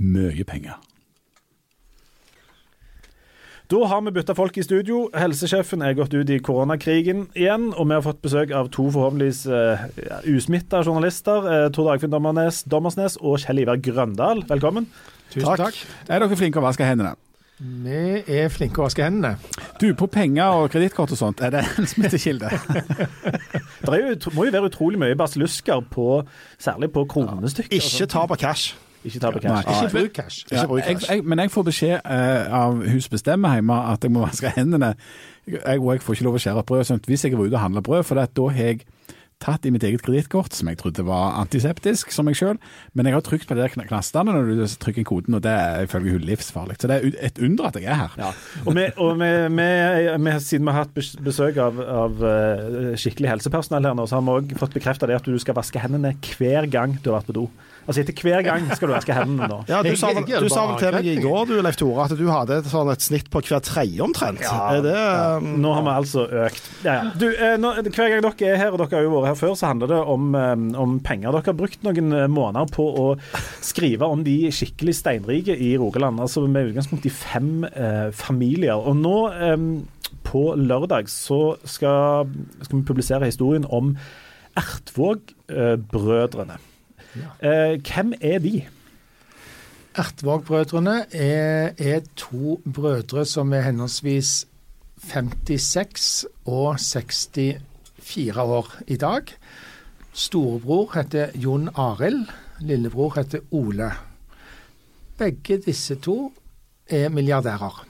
[0.00, 0.80] Mye penger.
[3.70, 5.04] Da har vi bytta folk i studio.
[5.14, 7.68] Helsesjefen er gått ut i koronakrigen igjen.
[7.76, 9.84] Og vi har fått besøk av to forhåpentligvis uh,
[10.26, 11.46] usmitta journalister.
[11.46, 14.90] Uh, Tor Dagfinn Dommersnes og Kjell Ivar Grøndal, velkommen.
[15.30, 15.68] Tusen takk.
[15.68, 15.78] takk.
[16.08, 17.14] Er dere flinke å vaske hendene?
[17.60, 19.34] Vi er flinke å vaske hendene.
[19.80, 22.48] Du, på penger og kredittkort og sånt, er det en smittekilde?
[23.84, 26.22] det jo, må jo være utrolig mye basillusker på,
[26.56, 27.76] særlig på kronestykker.
[27.76, 28.72] Ikke ta på cash.
[29.04, 29.68] Ikke ta på cash.
[29.68, 30.46] Nei, ikke bruk cash.
[30.48, 31.10] Ikke bruk cash.
[31.10, 34.52] Jeg, jeg, men jeg får beskjed uh, av hus bestemmer hjemme at jeg må vaske
[34.56, 34.94] hendene.
[35.44, 36.86] Jeg, jeg får ikke lov å skjære opp brød.
[36.88, 38.86] Sånn hvis jeg var ute og handler brød, for da har jeg
[39.40, 42.58] tatt i mitt eget kredittkort, som jeg trodde var antiseptisk, som meg sjøl.
[42.96, 45.86] Men jeg har trykt på de der knastene når du trykker koden, og det er
[45.86, 46.76] ifølge hun livsfarlig.
[46.80, 48.18] Så det er et under at jeg er her.
[48.20, 48.30] Ja.
[48.66, 53.90] Og, vi, og vi, vi, siden vi har hatt besøk av, av eh, skikkelig helsepersonell
[53.90, 56.68] her nå, så har vi òg fått bekrefta det at du skal vaske hendene hver
[56.70, 57.48] gang du har vært på do.
[57.86, 59.58] Altså etter hver gang skal du vaske hendene nå.
[59.70, 62.26] Ja, Du sa du sa vel til meg i går du, Leif Tore, at du
[62.30, 64.42] hadde et, sånn et snitt på hver tredje omtrent.
[64.44, 65.38] Ja, det, ja.
[65.40, 66.68] Um, nå har vi altså økt.
[66.84, 67.12] Ja, ja.
[67.18, 69.56] Du, eh, nå, hver gang dere er her, og dere har jo vært her før,
[69.58, 71.32] så handler det om, um, om penger.
[71.34, 73.06] Dere har brukt noen eh, måneder på å
[73.64, 76.20] skrive om de skikkelig steinrike i Rogaland.
[76.22, 78.78] Altså med utgangspunkt i fem eh, familier.
[78.78, 79.68] Og nå eh,
[80.30, 82.28] på lørdag så skal,
[82.60, 83.94] skal vi publisere historien om
[84.60, 86.58] Ertvåg-brødrene.
[87.16, 87.48] Ja.
[87.72, 88.66] Eh, hvem er de?
[89.94, 94.46] Ertvåg-brødrene er, er, to brødre som er henholdsvis
[95.02, 99.22] 56 og 64 år i dag.
[100.12, 102.26] Storebror heter Jon Arild.
[102.60, 103.90] Lillebror heter Ole.
[105.18, 106.32] Begge disse to
[106.88, 107.86] er milliardærer.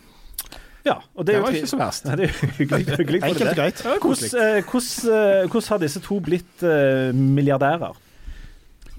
[0.85, 2.05] Ja, og det, det var ikke så verst.
[2.05, 2.97] Det er hyggelig.
[2.97, 3.83] hyggelig Enkelt og greit.
[3.83, 7.99] Hvordan, eh, hvordan, hvordan, har disse to blitt uh, milliardærer?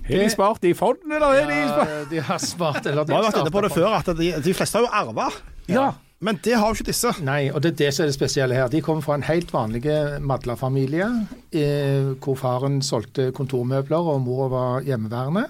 [0.07, 3.27] Har de spart i fond, eller er de spart De har spart, eller de har
[3.27, 5.27] vært inne på det før, at de, de fleste har jo arva.
[5.71, 5.91] Ja.
[6.21, 7.09] Men det har jo ikke disse.
[7.25, 8.67] Nei, og det er det som er det spesielle her.
[8.69, 9.81] De kommer fra en helt vanlig
[10.21, 11.07] Madla-familie,
[11.49, 15.47] eh, hvor faren solgte kontormøbler og mor var hjemmeværende.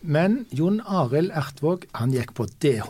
[0.00, 2.88] Men Jon Arild Ertvåg, han gikk på DH.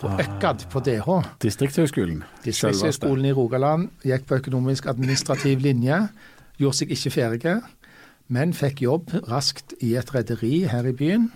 [0.00, 0.20] På ah.
[0.24, 1.20] Økkad på DH.
[1.44, 2.24] Distriktshøgskolen.
[2.46, 3.90] Distriktshøgskolen i Rogaland.
[4.04, 6.00] Gikk på økonomisk administrativ linje.
[6.60, 7.58] Gjorde seg ikke ferdig
[8.30, 11.28] men fikk jobb raskt i et rederi her i byen.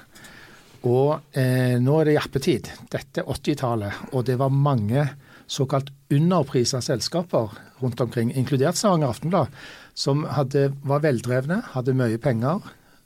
[0.85, 2.68] Og eh, nå er det jappetid.
[2.92, 5.07] Dette er 80-tallet, og det var mange
[5.50, 7.52] såkalt underprisa selskaper
[7.83, 9.52] rundt omkring, inkludert Stavanger Aftenblad,
[9.94, 12.62] som hadde, var veldrevne, hadde mye penger,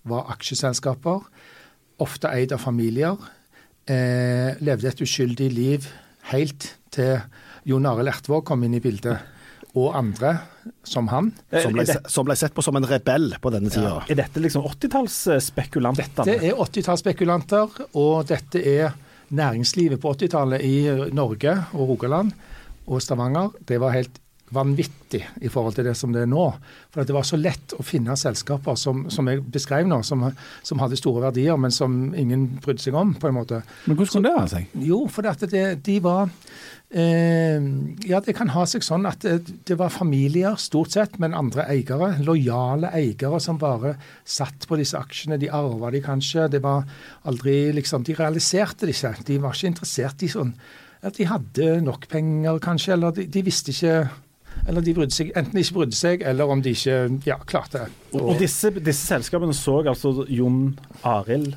[0.09, 1.25] var aksjeselskaper,
[2.03, 3.17] ofte eid av familier.
[3.89, 5.87] eh, levde et uskyldig liv
[6.29, 7.23] helt til
[7.65, 9.17] Jon Arild Ertvåg kom inn i bildet,
[9.77, 10.39] og andre
[10.85, 11.33] som han.
[11.63, 14.03] Som ble, det- som ble sett på som en rebell på denne tida.
[14.09, 16.25] Er dette liksom 80-tallsspekulantene?
[16.25, 18.93] Det er 80-tallsspekulanter, og dette er
[19.31, 22.33] næringslivet på 80-tallet i Norge og Rogaland
[22.89, 23.51] og Stavanger.
[23.69, 24.19] Det var helt
[24.55, 26.47] vanvittig i forhold til det som det er nå.
[26.95, 30.25] For det var så lett å finne selskaper som, som jeg beskrev nå, som,
[30.67, 33.63] som hadde store verdier, men som ingen brydde seg om, på en måte.
[33.87, 34.73] Men hvordan kunne det ha seg?
[34.89, 36.33] Jo, for at det, de var
[36.91, 37.69] eh,
[38.09, 41.69] Ja, det kan ha seg sånn at det, det var familier, stort sett, men andre
[41.69, 42.15] eiere.
[42.25, 45.41] Lojale eiere som bare satt på disse aksjene.
[45.41, 46.49] De arva de kanskje.
[46.53, 46.89] Det var
[47.29, 49.17] aldri liksom De realiserte det ikke.
[49.29, 50.55] De var ikke interessert i sånn
[50.99, 54.09] at de hadde nok penger, kanskje, eller de, de visste ikke
[54.69, 57.85] eller de brydde seg, enten de ikke brydde seg, eller om de ikke ja, klarte
[57.85, 57.95] det.
[58.13, 61.55] Og, og disse, disse selskapene så altså Jon Arild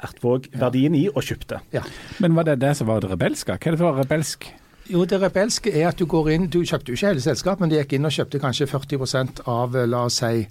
[0.00, 1.60] Ertvåg verdien i og kjøpte.
[1.74, 1.84] Ja.
[2.24, 3.56] Men var det det som var det rebelske?
[3.56, 4.48] Hva er det for rebelsk?
[4.90, 7.70] Jo, det rebelske er at du går inn Du kjøpte jo ikke hele selskapet, men
[7.70, 10.46] de gikk inn og kjøpte kanskje 40% av, la oss si,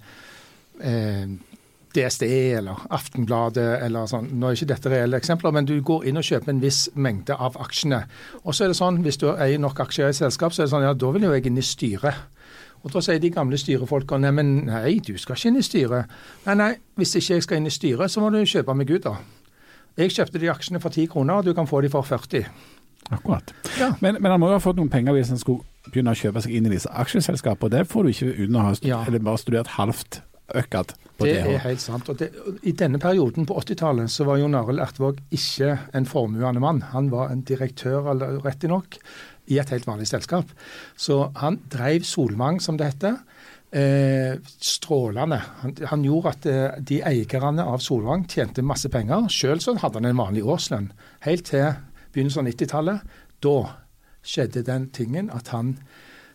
[0.80, 1.26] eh,
[1.96, 2.24] DSD
[2.60, 4.28] eller Aftenbladet eller sånn.
[4.40, 7.34] Nå er ikke dette reelle eksempler, men du går inn og kjøper en viss mengde
[7.34, 8.04] av aksjene.
[8.44, 10.70] Og så er det sånn, hvis du eier nok aksjer i et selskap, så er
[10.70, 12.22] det sånn ja, da vil jo jeg inn i styret.
[12.86, 16.14] Og da sier de gamle styrefolkene nei, men nei, du skal ikke inn i styret.
[16.46, 19.04] Nei, nei, hvis ikke jeg skal inn i styret, så må du kjøpe meg ut,
[19.10, 19.18] da.
[20.00, 22.46] Jeg kjøpte de aksjene for 10 kroner, og du kan få de for 40.
[23.10, 23.52] Akkurat.
[23.80, 23.90] Ja.
[24.04, 26.44] Men, men han må jo ha fått noen penger hvis han skulle begynne å kjøpe
[26.46, 27.74] seg inn i disse aksjeselskapene.
[27.74, 29.02] Det får du ikke uten å ha Ja.
[29.18, 30.22] bare studert halvt
[30.56, 31.56] økad på Det det.
[31.56, 32.10] er helt sant.
[32.10, 32.30] og det,
[32.64, 36.82] I denne perioden på 80-tallet så var Jon Arild Ertvåg ikke en formuende mann.
[36.94, 38.98] Han var en direktør, eller rett nok,
[39.50, 40.50] i et helt vanlig selskap.
[40.98, 43.18] Så han drev Solvang, som det heter.
[43.72, 45.38] Eh, strålende.
[45.62, 49.28] Han, han gjorde at eh, de eierne av Solvang tjente masse penger.
[49.30, 50.92] Selv så hadde han en vanlig årslønn.
[51.26, 51.68] Helt til
[52.14, 53.18] begynnelsen av 90-tallet.
[53.46, 53.58] Da
[54.26, 55.76] skjedde den tingen at han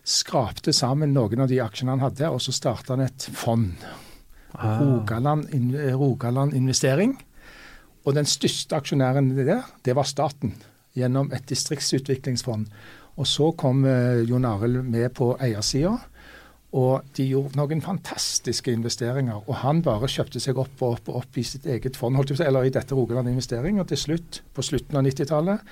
[0.05, 3.73] skrapte sammen noen av de aksjene han hadde, og så starta han et fond.
[4.58, 5.48] Rogaland,
[5.94, 7.16] Rogaland Investering.
[8.04, 10.54] Og den største aksjonæren der, det, var staten,
[10.94, 12.66] gjennom et distriktsutviklingsfond.
[13.16, 15.96] Og så kom eh, Jon Arild med på eiersida.
[16.74, 19.44] Og de gjorde noen fantastiske investeringer.
[19.46, 22.66] Og han bare kjøpte seg opp og opp og opp i sitt eget fond, eller
[22.66, 23.78] i dette Rogaland Investering.
[23.80, 25.62] Og til slutt, på slutten av 90-tallet,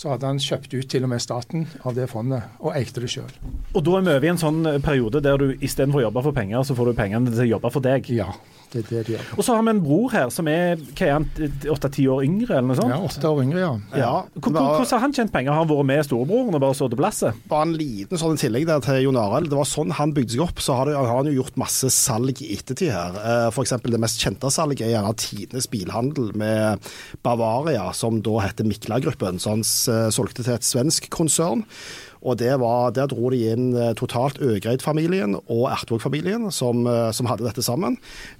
[0.00, 3.10] så hadde han kjøpt ut til og med staten av det fondet, og eide det
[3.12, 3.34] sjøl.
[3.76, 6.36] Og da er vi over i en sånn periode der du istedenfor å jobbe for
[6.40, 8.08] penger, så får du pengene til å jobbe for deg.
[8.16, 8.30] Ja,
[8.72, 9.28] det er det de gjør.
[9.36, 11.26] Og så har vi en bror her som er hva er han,
[11.74, 12.94] åtte-ti år yngre, eller noe sånt.
[12.94, 13.72] Ja, åtte år yngre, ja.
[14.00, 15.52] Ja, Hvordan har han tjent penger?
[15.52, 17.40] Har han vært med storebroren og bare stått og blasset?
[17.50, 19.50] Bare en liten sånn tillegg der til Jon Arild.
[19.52, 20.62] Det var sånn han bygde seg opp.
[20.64, 23.18] Så har, det, har han jo gjort masse salg i ettertid her.
[23.20, 23.58] F.eks.
[23.60, 26.88] For eksempel det mest kjente salget er gjerne Tidenes bilhandel med
[27.26, 29.38] Bavaria, som da heter Mikla-gruppen.
[29.42, 31.66] Så han s- solgte til et svensk konsern.
[32.20, 37.46] Og var, Der dro de inn eh, totalt Øgreid-familien og Ertvåg-familien, som, eh, som hadde
[37.46, 37.96] dette sammen.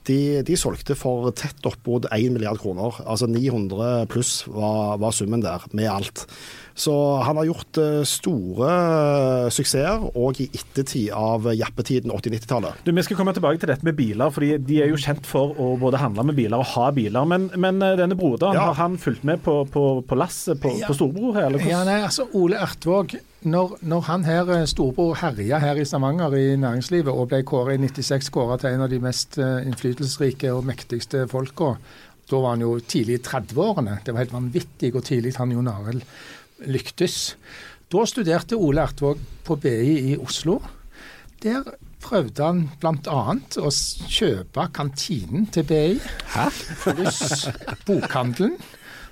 [0.07, 3.01] De, de solgte for tett opp mot 1 milliard kroner.
[3.07, 6.27] Altså 900 pluss var, var summen der, med alt.
[6.75, 6.93] Så
[7.27, 12.85] han har gjort eh, store eh, suksesser, og i ettertid av jappetiden 80-90-tallet.
[12.87, 15.73] Vi skal komme tilbake til dette med biler, fordi de er jo kjent for å
[15.81, 17.27] både handle med biler og ha biler.
[17.29, 18.69] Men, men eh, denne broderen, Ja.
[18.71, 20.87] har han fulgt med på, på, på lasset på, Ja.
[20.91, 21.49] på storebror her?
[21.51, 21.67] Eller?
[21.69, 26.57] Ja, nei, altså Ole Ertvåg, når, når han her, storebror, herja her i Stavanger i
[26.61, 31.25] næringslivet og ble kåret i 96 kåra til en av de mest innflytelsesrike og mektigste
[31.31, 31.75] folka,
[32.31, 33.97] da var han jo tidlig i 30-årene.
[34.05, 36.05] Det var helt vanvittig hvor tidlig han Jon Arild
[36.67, 37.37] lyktes.
[37.91, 40.61] Da studerte Ole Ertvåg på BI i Oslo.
[41.43, 41.65] Der
[42.01, 43.23] prøvde han bl.a.
[43.61, 43.71] å
[44.11, 45.97] kjøpe kantinen til BI
[46.85, 47.49] pluss
[47.87, 48.57] bokhandelen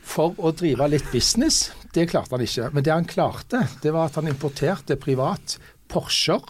[0.09, 1.69] for å drive litt business.
[1.93, 2.71] Det klarte han ikke.
[2.73, 5.59] Men det han klarte, det var at han importerte privat
[5.89, 6.45] Porscher,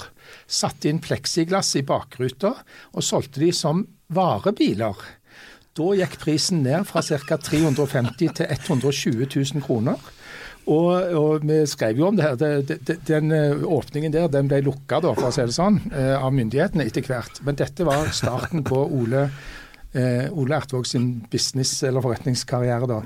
[0.51, 2.53] satte inn pleksiglass i bakruta
[2.93, 3.85] og solgte de som
[4.15, 4.99] varebiler.
[5.79, 7.37] Da gikk prisen ned fra ca.
[7.38, 9.99] 350 til 120 000 kroner.
[10.69, 12.62] Og, og vi skrev jo om det her.
[12.67, 15.01] Det, den eh, åpningen der den ble lukka,
[15.55, 17.41] sånn, eh, av myndighetene etter hvert.
[17.47, 19.29] Men dette var starten på Ole,
[19.95, 22.87] eh, Ole Ertvåg sin business- eller forretningskarriere.
[22.87, 23.03] da.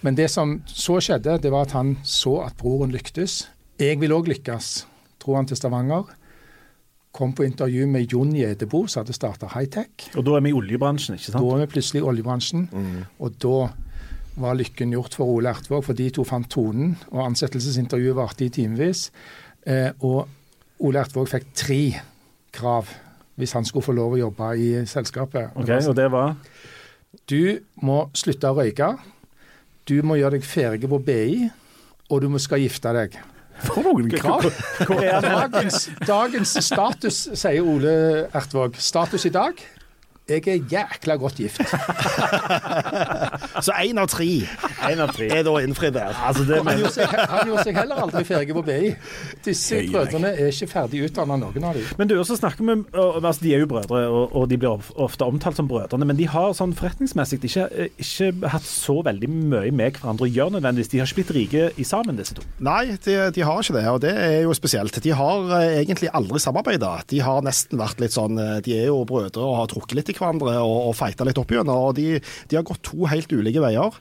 [0.00, 3.48] Men det som så skjedde, det var at han så at broren lyktes.
[3.78, 4.86] Jeg vil òg lykkes,
[5.20, 6.06] dro han til Stavanger.
[7.16, 10.10] Kom på intervju med Jon Gjedebo, som hadde starta Hightech.
[10.18, 11.40] Og da er vi i oljebransjen, ikke sant?
[11.40, 12.66] Da er vi plutselig i oljebransjen,
[13.18, 13.54] og da
[14.36, 18.52] var lykken gjort for Ole Ertvåg, for de to fant tonen, og ansettelsesintervjuet varte i
[18.52, 19.06] timevis.
[19.64, 20.28] Eh, og
[20.84, 21.80] Ole Ertvåg fikk tre
[22.52, 22.92] krav
[23.36, 25.56] hvis han skulle få lov å jobbe i selskapet.
[25.56, 26.36] Ok, Og det var
[27.28, 28.98] Du må slutte å røyke.
[29.88, 31.50] du må gjøre deg ferdig på BI,
[32.10, 33.16] og du må skal gifte deg.
[33.64, 34.44] For noen krav!
[35.24, 37.94] Dagens, dagens status, sier Ole
[38.36, 38.76] Ertvåg.
[38.78, 39.60] Status i dag?
[40.26, 41.60] Jeg er jækla godt gift.
[43.66, 44.26] Så én av tre
[44.90, 45.28] En av tre.
[45.30, 46.16] er da innfridd der.
[46.18, 48.88] Altså, det Han gjorde seg, han gjorde seg heller aldri ferdig på BI.
[49.44, 51.86] Disse Høy, brødrene er ikke ferdig utdanna, noen av dem.
[52.00, 55.28] Men du, også snakker med, altså, De er jo brødre, og, og de blir ofte
[55.30, 56.08] omtalt som brødrene.
[56.10, 57.68] Men de har sånn forretningsmessig ikke,
[58.02, 60.90] ikke hatt så veldig mye med hverandre å gjøre nødvendigvis.
[60.90, 62.48] De har ikke blitt rike i sammen, disse to.
[62.66, 64.98] Nei, de, de har ikke det, og det er jo spesielt.
[65.06, 66.96] De har eh, egentlig aldri samarbeida.
[67.14, 70.10] De har nesten vært litt sånn eh, De er jo brødre og har trukket litt
[70.10, 71.72] i hverandre og, og feita litt opp igjen.
[71.72, 72.16] Og de,
[72.50, 74.00] de har gått to helt ulike veier.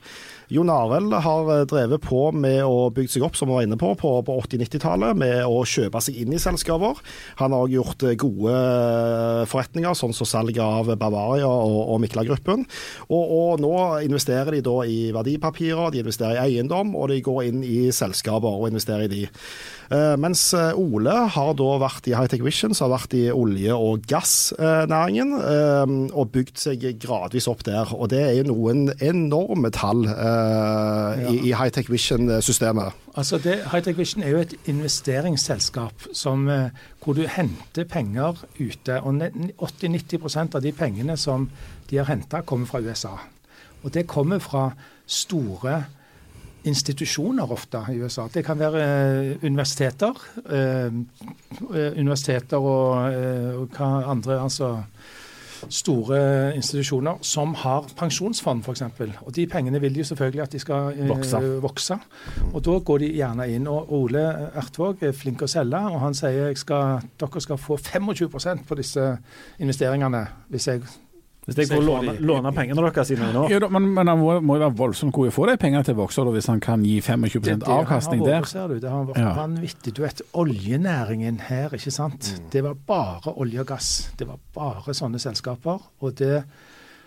[0.54, 3.80] Jon Arild har eh, drevet på med å bygge seg opp, som vi var inne
[3.82, 7.02] på, på, på 80-90-tallet, med å kjøpe seg inn i selskaper.
[7.42, 12.02] Han har òg gjort eh, gode eh, forretninger, sånn som salget av Bavaria og, og
[12.04, 12.68] Mikla-gruppen.
[13.10, 13.74] Og, og nå
[14.06, 18.62] investerer de da i verdipapirer, de investerer i eiendom, og de går inn i selskaper
[18.62, 19.24] og investerer i de.
[20.18, 25.36] Mens Ole har da vært i Hightech Vision, som har vært i olje- og gassnæringen,
[26.10, 27.94] og bygd seg gradvis opp der.
[27.94, 32.94] Og det er noen enorme tall eh, i, i Hightech Vision-systemet.
[33.16, 33.40] Altså
[33.72, 36.70] Hightech Vision er jo et investeringsselskap som, eh,
[37.04, 39.02] hvor du henter penger ute.
[39.02, 39.22] og
[39.62, 41.50] 80-90% av de pengene som
[41.90, 43.16] de har henta, kommer fra USA.
[43.84, 44.72] Og det kommer fra
[45.06, 45.84] store
[46.66, 48.28] institusjoner ofte i USA.
[48.34, 50.14] Det kan være eh, universiteter.
[51.98, 53.14] Universiteter og,
[53.62, 54.76] og hva andre altså
[55.70, 56.20] store
[56.56, 58.84] institusjoner som har pensjonsfond, f.eks.
[59.22, 61.42] Og de pengene vil jo selvfølgelig at de skal eh, Vokse.
[61.62, 61.98] vokse.
[62.54, 63.68] Og da går de gjerne inn.
[63.72, 68.68] Og Ole Ertvåg er flink å selge, og han sier at dere skal få 25%
[68.68, 69.10] på disse
[69.60, 70.84] investeringene hvis jeg
[71.46, 73.44] Hvis jeg får låne, låne pengene deres i nå.
[73.52, 75.58] Ja, da, men, men han må, må jo være voldsomt god i å få de
[75.62, 76.00] pengene til å
[76.34, 78.40] hvis han kan gi 25 avkastning det avkastning der.
[78.42, 78.80] vært, ser du.
[78.82, 79.34] Det har vært Ja.
[79.38, 79.94] vanvittig.
[79.94, 82.32] Du vet, oljenæringen her, ikke sant.
[82.52, 83.92] Det var bare olje og gass.
[84.18, 85.80] Det var bare sånne selskaper.
[86.02, 86.44] Og det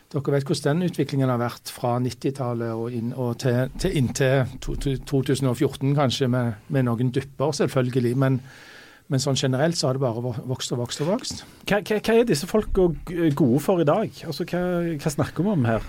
[0.09, 4.47] dere vet hvordan den utviklingen har vært fra 90-tallet og, inn, og til, til inntil
[4.65, 8.15] to- to- 2014, kanskje, med, med noen dupper, selvfølgelig.
[8.17, 8.39] Men,
[9.09, 11.45] men sånn generelt så har det bare vokst og vokst og vokst.
[11.69, 12.89] Hva, hva, hva er disse folka
[13.39, 14.11] gode for i dag?
[14.29, 14.61] Altså, hva,
[15.01, 15.87] hva snakker vi om her?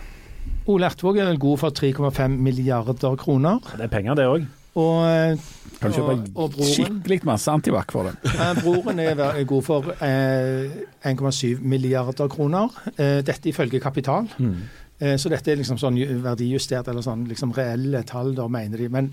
[0.69, 3.59] Ole Ertvåg er vel god for 3,5 milliarder kroner.
[3.75, 4.45] Det er penger, det òg.
[4.79, 5.39] Og,
[5.79, 8.13] Kan og, kjøpe og broren skikkelig masse antibac for det?
[8.39, 10.69] Eh, Broren er er god for eh,
[11.09, 12.69] 1,7 milliarder kroner.
[12.95, 14.29] Eh, dette ifølge Kapital.
[14.39, 18.77] Eh, så dette er liksom sånn ju- verdijustert, eller sånn liksom reelle tall, da, mener
[18.77, 18.89] de.
[18.93, 19.11] Men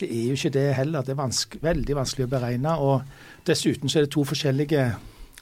[0.00, 1.04] det er jo ikke det heller.
[1.04, 2.74] Det er vanske, veldig vanskelig å beregne.
[2.84, 4.90] Og dessuten så er det to forskjellige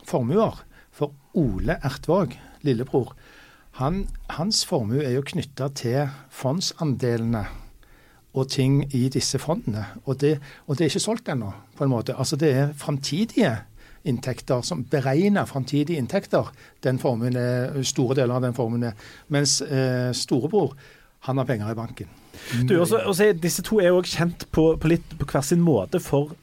[0.07, 0.63] formuer.
[0.95, 3.17] For Ole Ertvåg, lillebror,
[3.81, 7.43] han, hans formue er jo knytta til fondsandelene
[8.35, 9.89] og ting i disse fondene.
[10.07, 10.37] Og det,
[10.67, 12.15] og det er ikke solgt ennå, på en måte.
[12.15, 13.57] Altså det er framtidige
[14.05, 16.51] inntekter som beregner framtidige inntekter.
[16.85, 17.39] Den formuen
[17.83, 18.93] store deler av den formuen.
[19.35, 20.77] Mens eh, storebror,
[21.27, 22.11] han har penger i banken.
[22.69, 25.63] Du, også, også, disse to er jo også kjent på, på litt på hver sin
[25.65, 26.35] måte for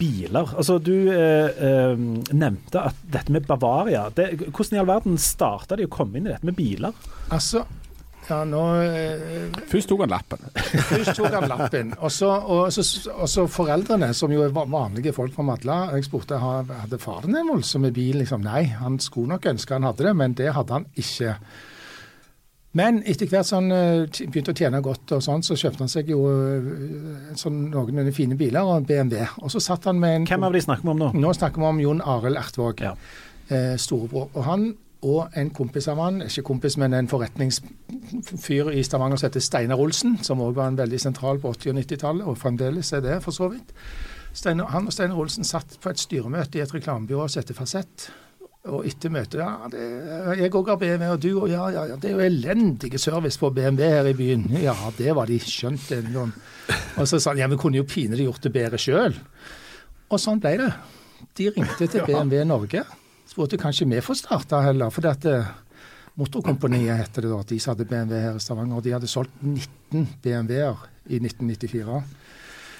[0.00, 0.48] biler.
[0.58, 1.92] Altså, Du eh, eh,
[2.34, 6.26] nevnte at dette med Bavaria det, Hvordan i all verden starta de å komme inn
[6.26, 6.96] i dette med biler?
[7.30, 7.62] Altså,
[8.28, 10.42] ja, nå eh, Først tok han lappen.
[10.90, 11.94] Først tok han lappen.
[12.02, 12.84] Og så, og, så,
[13.14, 15.78] og så foreldrene, som jo er vanlige folk fra Madla.
[15.96, 18.20] Jeg spurte ha- hadde faren en voldsom bil.
[18.24, 18.42] Liksom.
[18.46, 21.36] Nei, han skulle nok ønske han hadde det, men det hadde han ikke.
[22.78, 25.90] Men etter hvert som han eh, begynte å tjene godt, og sånn, så kjøpte han
[25.90, 29.24] seg jo eh, sånn noenlunde fine biler og en BMW.
[29.42, 31.08] Og så satt han med en Hvem av de snakker vi om nå?
[31.18, 32.92] Nå snakker vi om Jon Arild Ertvåg, Ja.
[33.50, 34.30] eh, storebror.
[34.34, 34.68] Og han
[35.02, 39.80] og en kompis av han, ikke kompis, men en forretningsfyr i Stavanger som heter Steinar
[39.80, 43.22] Olsen, som òg var en veldig sentral på 80- og 90-tallet, og fremdeles er det,
[43.24, 43.72] for så vidt.
[44.36, 48.10] Steiner, han og Steinar Olsen satt på et styremøte i et reklamebyrå som heter Fasett.
[48.68, 49.84] Og etter møtet ja, det,
[50.36, 53.40] jeg òg har BMW, og du og ja, ja, ja, det er jo elendig service
[53.40, 54.44] på BMW her i byen.
[54.60, 55.88] Ja, det var de skjønt
[56.20, 56.34] om.
[57.00, 59.16] Og så sa han ja, vi kunne jo pinlig gjort det bedre sjøl.
[60.10, 60.70] Og sånn ble det.
[61.40, 62.84] De ringte til BMW Norge.
[63.30, 64.92] Spurte kanskje vi får starte heller.
[64.92, 65.50] For at eh,
[66.20, 67.40] Motorkompaniet heter det da.
[67.46, 68.76] De som hadde BMW her i Stavanger.
[68.76, 72.02] og De hadde solgt 19 BMW-er i 1994.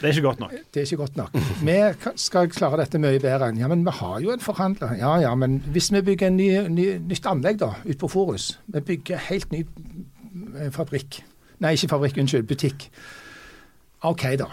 [0.00, 0.52] Det er ikke godt nok.
[0.72, 1.34] Det er ikke godt nok.
[1.60, 1.76] Vi
[2.16, 4.94] skal klare dette mye bedre enn Ja, men vi har jo en forhandler.
[4.96, 8.54] Ja ja, men hvis vi bygger en ny, ny, nytt anlegg da, ute på Forus
[8.66, 9.66] Vi bygger helt ny
[10.56, 11.20] eh, fabrikk.
[11.60, 12.48] Nei, ikke fabrikk, unnskyld.
[12.48, 12.88] Butikk.
[14.08, 14.48] OK, da.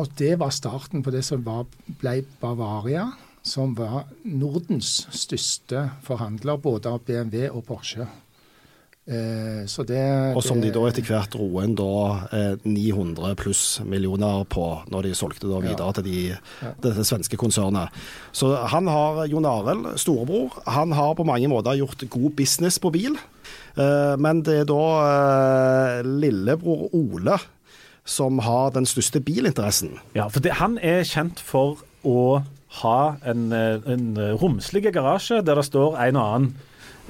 [0.00, 1.66] Og det var starten på det som var,
[2.00, 3.10] ble Bavaria,
[3.42, 8.08] som var Nordens største forhandler både av BMW og Porsche.
[9.10, 10.00] Eh, så det,
[10.38, 15.08] Og som de da etter hvert dro inn da eh, 900 pluss millioner på når
[15.08, 16.20] de solgte da videre til de,
[16.84, 17.90] dette svenske konsernet.
[18.30, 22.92] Så han har, Jon Arild, storebror, han har på mange måter gjort god business på
[22.94, 23.18] bil.
[23.74, 27.40] Eh, men det er da eh, lillebror Ole
[28.06, 29.98] som har den største bilinteressen.
[30.14, 32.42] Ja, for det, han er kjent for å
[32.80, 36.52] ha en, eh, en romslig garasje der det står en og annen,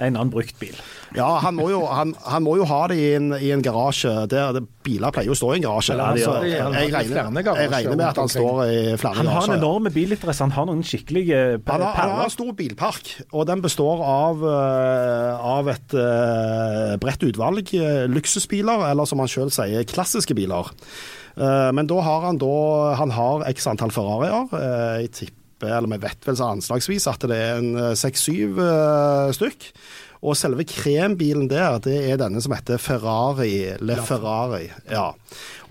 [0.01, 0.77] en annen brukt bil.
[1.17, 4.13] Ja, han må jo, han, han må jo ha det i en, i en garasje
[4.31, 5.97] der det, biler pleier jo å stå i en garasje.
[5.99, 9.19] Ja, altså, Så jeg, regner, jeg regner med at han står i flere garasjer.
[9.21, 10.47] Han har en enorm bilinteresse.
[10.47, 11.87] Han har noen skikkelige perler.
[11.87, 16.97] Han har, han har en stor bilpark, og den består av, eh, av et uh,
[17.03, 20.71] bredt utvalg eh, luksusbiler, eller som han sjøl sier, klassiske biler.
[21.41, 24.49] Eh, men da har han da Han har x antall Ferrarier.
[24.53, 28.61] eh, jeg tipper, eller vi vet vel så anslagsvis at det er en eh, seks-syv
[28.65, 29.69] eh, stykk.
[30.21, 34.67] Og selve krembilen der, det er denne som heter Ferrari Le Ferrari.
[34.91, 35.11] Ja.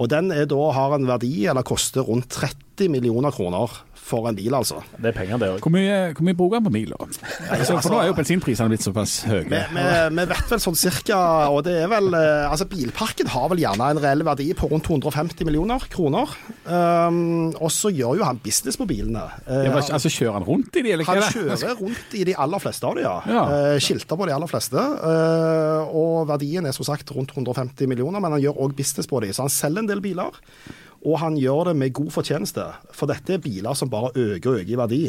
[0.02, 3.78] Og den er da, har en verdi, eller koster rundt 30 millioner kroner
[4.10, 4.82] for en bil, altså.
[4.98, 5.60] Det er penger, det òg.
[5.64, 7.08] Hvor hvor mye bruker han på bil, da?
[7.54, 9.46] Altså, for nå er jo bensinprisene blitt såpass høye.
[9.46, 11.20] Vi, vet vel sånn cirka,
[11.54, 14.88] og det er vel eh, Altså, bilparken har vel gjerne en reell verdi på rundt
[14.90, 16.34] 250 millioner kroner.
[16.66, 19.26] Um, og så gjør jo han business på bilene.
[19.46, 22.18] Eh, Ja, men, altså, kjører han rundt i de, eller hva han er kjører rundt
[22.18, 23.16] i de aller fleste av de, ja.
[23.30, 23.46] Ja.
[23.56, 24.84] Eh, skilter på de aller fleste.
[25.14, 29.22] Eh, og verdien er som sagt rundt 150 millioner, men han gjør òg business på
[29.24, 29.34] de.
[29.36, 30.42] Så han selger en del biler.
[31.06, 34.60] Og han gjør det med god fortjeneste, for dette er biler som bare øker og
[34.60, 35.04] øker i verdi.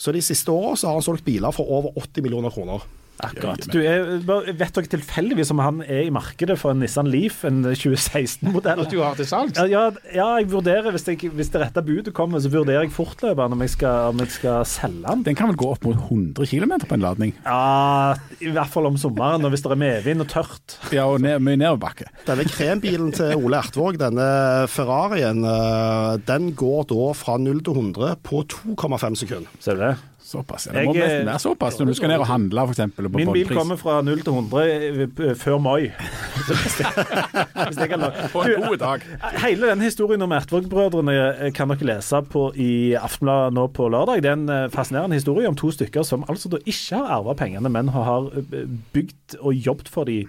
[0.00, 2.86] Så de siste åra har han solgt biler for over 80 millioner kroner.
[3.20, 3.66] Akkurat.
[3.70, 7.62] Du jeg vet dere tilfeldigvis om han er i markedet for en Nissan Leaf, en
[7.66, 8.82] 2016-modell?
[8.84, 9.58] At du har til salgs?
[9.60, 12.94] Ja, ja, ja, jeg vurderer, hvis, jeg, hvis det rette budet kommer, så vurderer jeg
[12.94, 15.24] fortløpende om jeg skal, om jeg skal selge den.
[15.28, 17.34] Den kan vel gå opp mot 100 km på en ladning?
[17.44, 20.78] Ja, I hvert fall om sommeren, og hvis det er medvind og tørt.
[20.94, 22.08] Ja, og ned, mye nedoverbakke.
[22.28, 24.30] Denne krembilen til Ole Ertvåg, denne
[24.70, 29.60] Ferrarien, eh, den går da fra 0 til 100 på 2,5 sekunder.
[29.60, 29.94] Ser du det?
[30.30, 30.68] Såpass.
[30.70, 32.98] Det må Jeg, nesten være såpass når du skal ned og handle, f.eks.
[33.18, 35.88] Min bil kommer fra 0 til 100 eh, før mai.
[36.46, 39.06] Hvis jeg- kan På en god dag.
[39.42, 44.22] Hele den historien om Ertvåg-brødrene eh, kan dere lese på i Aftenbladet nå på lørdag.
[44.22, 47.34] Det er en eh, fascinerende historie om to stykker som altså da ikke har arva
[47.34, 50.22] pengene, men har eh, bygd og jobbet for de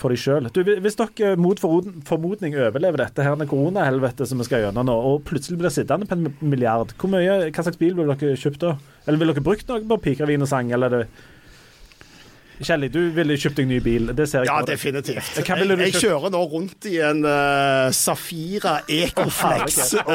[0.00, 0.50] for de selv.
[0.84, 5.60] Hvis dere mot formodning overlever dette her koronahelvetet som vi skal gjennom nå, og plutselig
[5.60, 8.74] blir sittende på en milliard, hvor mye, hva slags bil vil dere kjøpt da?
[9.04, 11.32] Eller vil dere brukt noe på pikervin og sang, eller er det
[12.62, 14.10] Kjelli, du ville kjøpt deg ny bil.
[14.14, 15.32] Det ser jeg Ja, definitivt.
[15.40, 19.94] Hva Jeg, du jeg kjører nå rundt i en uh, Safira Ecoflex.
[20.04, 20.14] Oh,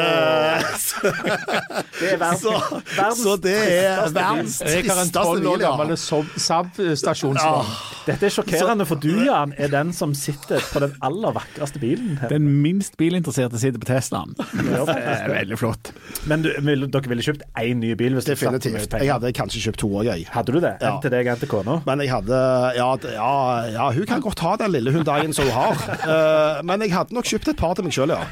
[2.00, 2.54] Det er verdens, så,
[2.96, 4.20] verdens så det er tristeste bil.
[4.20, 5.72] verdens Jeg har en tristeste bil, ja.
[5.76, 7.74] gammel Saab-stasjonsvogn.
[8.08, 12.16] Dette er sjokkerende, for du Jan, er den som sitter på den aller vakreste bilen.
[12.22, 12.32] her.
[12.32, 14.32] Den minst bilinteresserte sitter på Teslaen.
[14.36, 15.92] Det er veldig flott.
[16.30, 18.16] Men du, vil, dere ville kjøpt én ny bil?
[18.24, 18.96] Definitivt.
[18.96, 20.26] Jeg hadde kanskje kjøpt to òg, jeg.
[20.32, 20.74] Hadde du det?
[20.80, 20.94] Ja.
[20.94, 21.78] En til deg, en til kona?
[21.86, 22.29] Men jeg hadde
[22.76, 23.32] ja, ja,
[23.74, 25.84] ja, hun kan godt ha den lille Hundaien som hun har.
[26.00, 28.22] Eh, men jeg hadde nok kjøpt et par til meg sjøl, ja.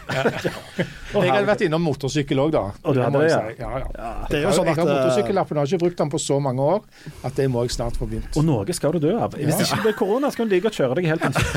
[1.08, 2.62] Jeg hadde vært innom motorsykkel òg, da.
[2.84, 3.70] Og du hadde det, ja?
[3.96, 6.20] Ja, Det er jo sånn at jeg har eh, motorsykkellappen, har ikke brukt den på
[6.22, 6.82] så mange år
[7.24, 8.36] at det må jeg snart få begynt.
[8.38, 9.36] Og noe skal du dø av.
[9.38, 11.48] Hvis det ikke blir korona, skal du like godt kjøre deg helt pensjon.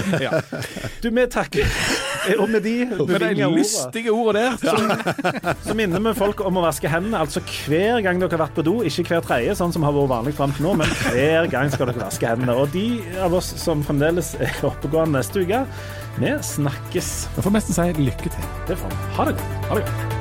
[1.01, 1.75] Du, vi takker.
[2.37, 5.55] Og med de ordene lystige ordene der.
[5.65, 7.21] så minner vi folk om å vaske hendene.
[7.21, 10.11] Altså hver gang dere har vært på do, ikke hver tredje, sånn som har vært
[10.11, 12.30] vanlig fram til nå, men hver gang skal dere vaske hendene.
[12.32, 12.86] Og de
[13.23, 15.65] av oss som fremdeles er oppegående neste uke,
[16.21, 17.11] vi snakkes.
[17.36, 18.49] Vi får nesten si lykke til.
[18.69, 19.05] Det får vi.
[19.19, 19.69] Ha det godt.
[19.69, 20.20] Ha det godt.